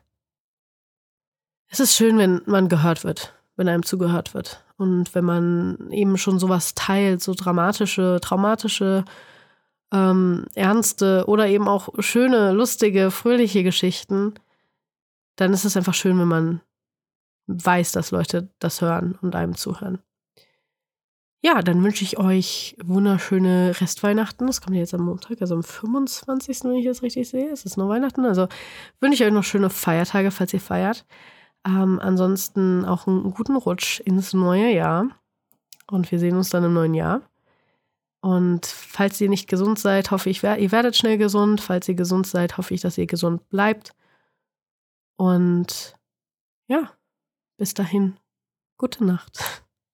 es 1.75 1.81
ist 1.81 1.97
schön, 1.97 2.17
wenn 2.17 2.41
man 2.45 2.69
gehört 2.69 3.03
wird, 3.03 3.33
wenn 3.57 3.67
einem 3.67 3.83
zugehört 3.83 4.33
wird 4.33 4.63
und 4.77 5.13
wenn 5.13 5.25
man 5.25 5.91
eben 5.91 6.17
schon 6.17 6.39
sowas 6.39 6.73
teilt, 6.73 7.21
so 7.21 7.33
dramatische, 7.33 8.19
traumatische 8.21 9.03
ähm, 9.91 10.45
ernste 10.55 11.25
oder 11.27 11.47
eben 11.47 11.67
auch 11.67 11.89
schöne, 11.99 12.53
lustige, 12.53 13.11
fröhliche 13.11 13.63
Geschichten, 13.63 14.35
dann 15.35 15.51
ist 15.51 15.65
es 15.65 15.75
einfach 15.75 15.93
schön, 15.93 16.17
wenn 16.17 16.29
man 16.29 16.61
weiß, 17.47 17.91
dass 17.91 18.11
Leute 18.11 18.47
das 18.59 18.79
hören 18.79 19.17
und 19.21 19.35
einem 19.35 19.55
zuhören. 19.55 19.99
Ja, 21.41 21.61
dann 21.61 21.83
wünsche 21.83 22.05
ich 22.05 22.17
euch 22.17 22.77
wunderschöne 22.85 23.75
Restweihnachten. 23.81 24.47
Das 24.47 24.61
kommt 24.61 24.77
jetzt 24.77 24.93
am 24.93 25.01
Montag, 25.01 25.41
also 25.41 25.55
am 25.55 25.63
25., 25.63 26.63
wenn 26.63 26.75
ich 26.75 26.85
das 26.85 27.01
richtig 27.01 27.27
sehe. 27.27 27.51
Es 27.51 27.65
ist 27.65 27.75
nur 27.75 27.89
Weihnachten. 27.89 28.23
Also 28.23 28.47
wünsche 29.01 29.21
ich 29.21 29.27
euch 29.27 29.33
noch 29.33 29.43
schöne 29.43 29.69
Feiertage, 29.69 30.31
falls 30.31 30.53
ihr 30.53 30.61
feiert. 30.61 31.05
Ähm, 31.65 31.99
ansonsten 31.99 32.85
auch 32.85 33.07
einen 33.07 33.31
guten 33.31 33.55
Rutsch 33.55 33.99
ins 34.01 34.33
neue 34.33 34.71
Jahr. 34.71 35.07
Und 35.87 36.11
wir 36.11 36.19
sehen 36.19 36.35
uns 36.35 36.49
dann 36.49 36.63
im 36.63 36.73
neuen 36.73 36.93
Jahr. 36.93 37.21
Und 38.21 38.65
falls 38.65 39.21
ihr 39.21 39.29
nicht 39.29 39.47
gesund 39.47 39.77
seid, 39.77 40.09
hoffe 40.09 40.29
ich, 40.29 40.43
ihr 40.43 40.71
werdet 40.71 40.95
schnell 40.95 41.17
gesund. 41.17 41.61
Falls 41.61 41.87
ihr 41.87 41.95
gesund 41.95 42.25
seid, 42.25 42.57
hoffe 42.57 42.73
ich, 42.73 42.81
dass 42.81 42.97
ihr 42.97 43.05
gesund 43.05 43.47
bleibt. 43.49 43.93
Und 45.17 45.95
ja, 46.67 46.91
bis 47.57 47.73
dahin, 47.73 48.17
gute 48.77 49.05
Nacht. 49.05 49.63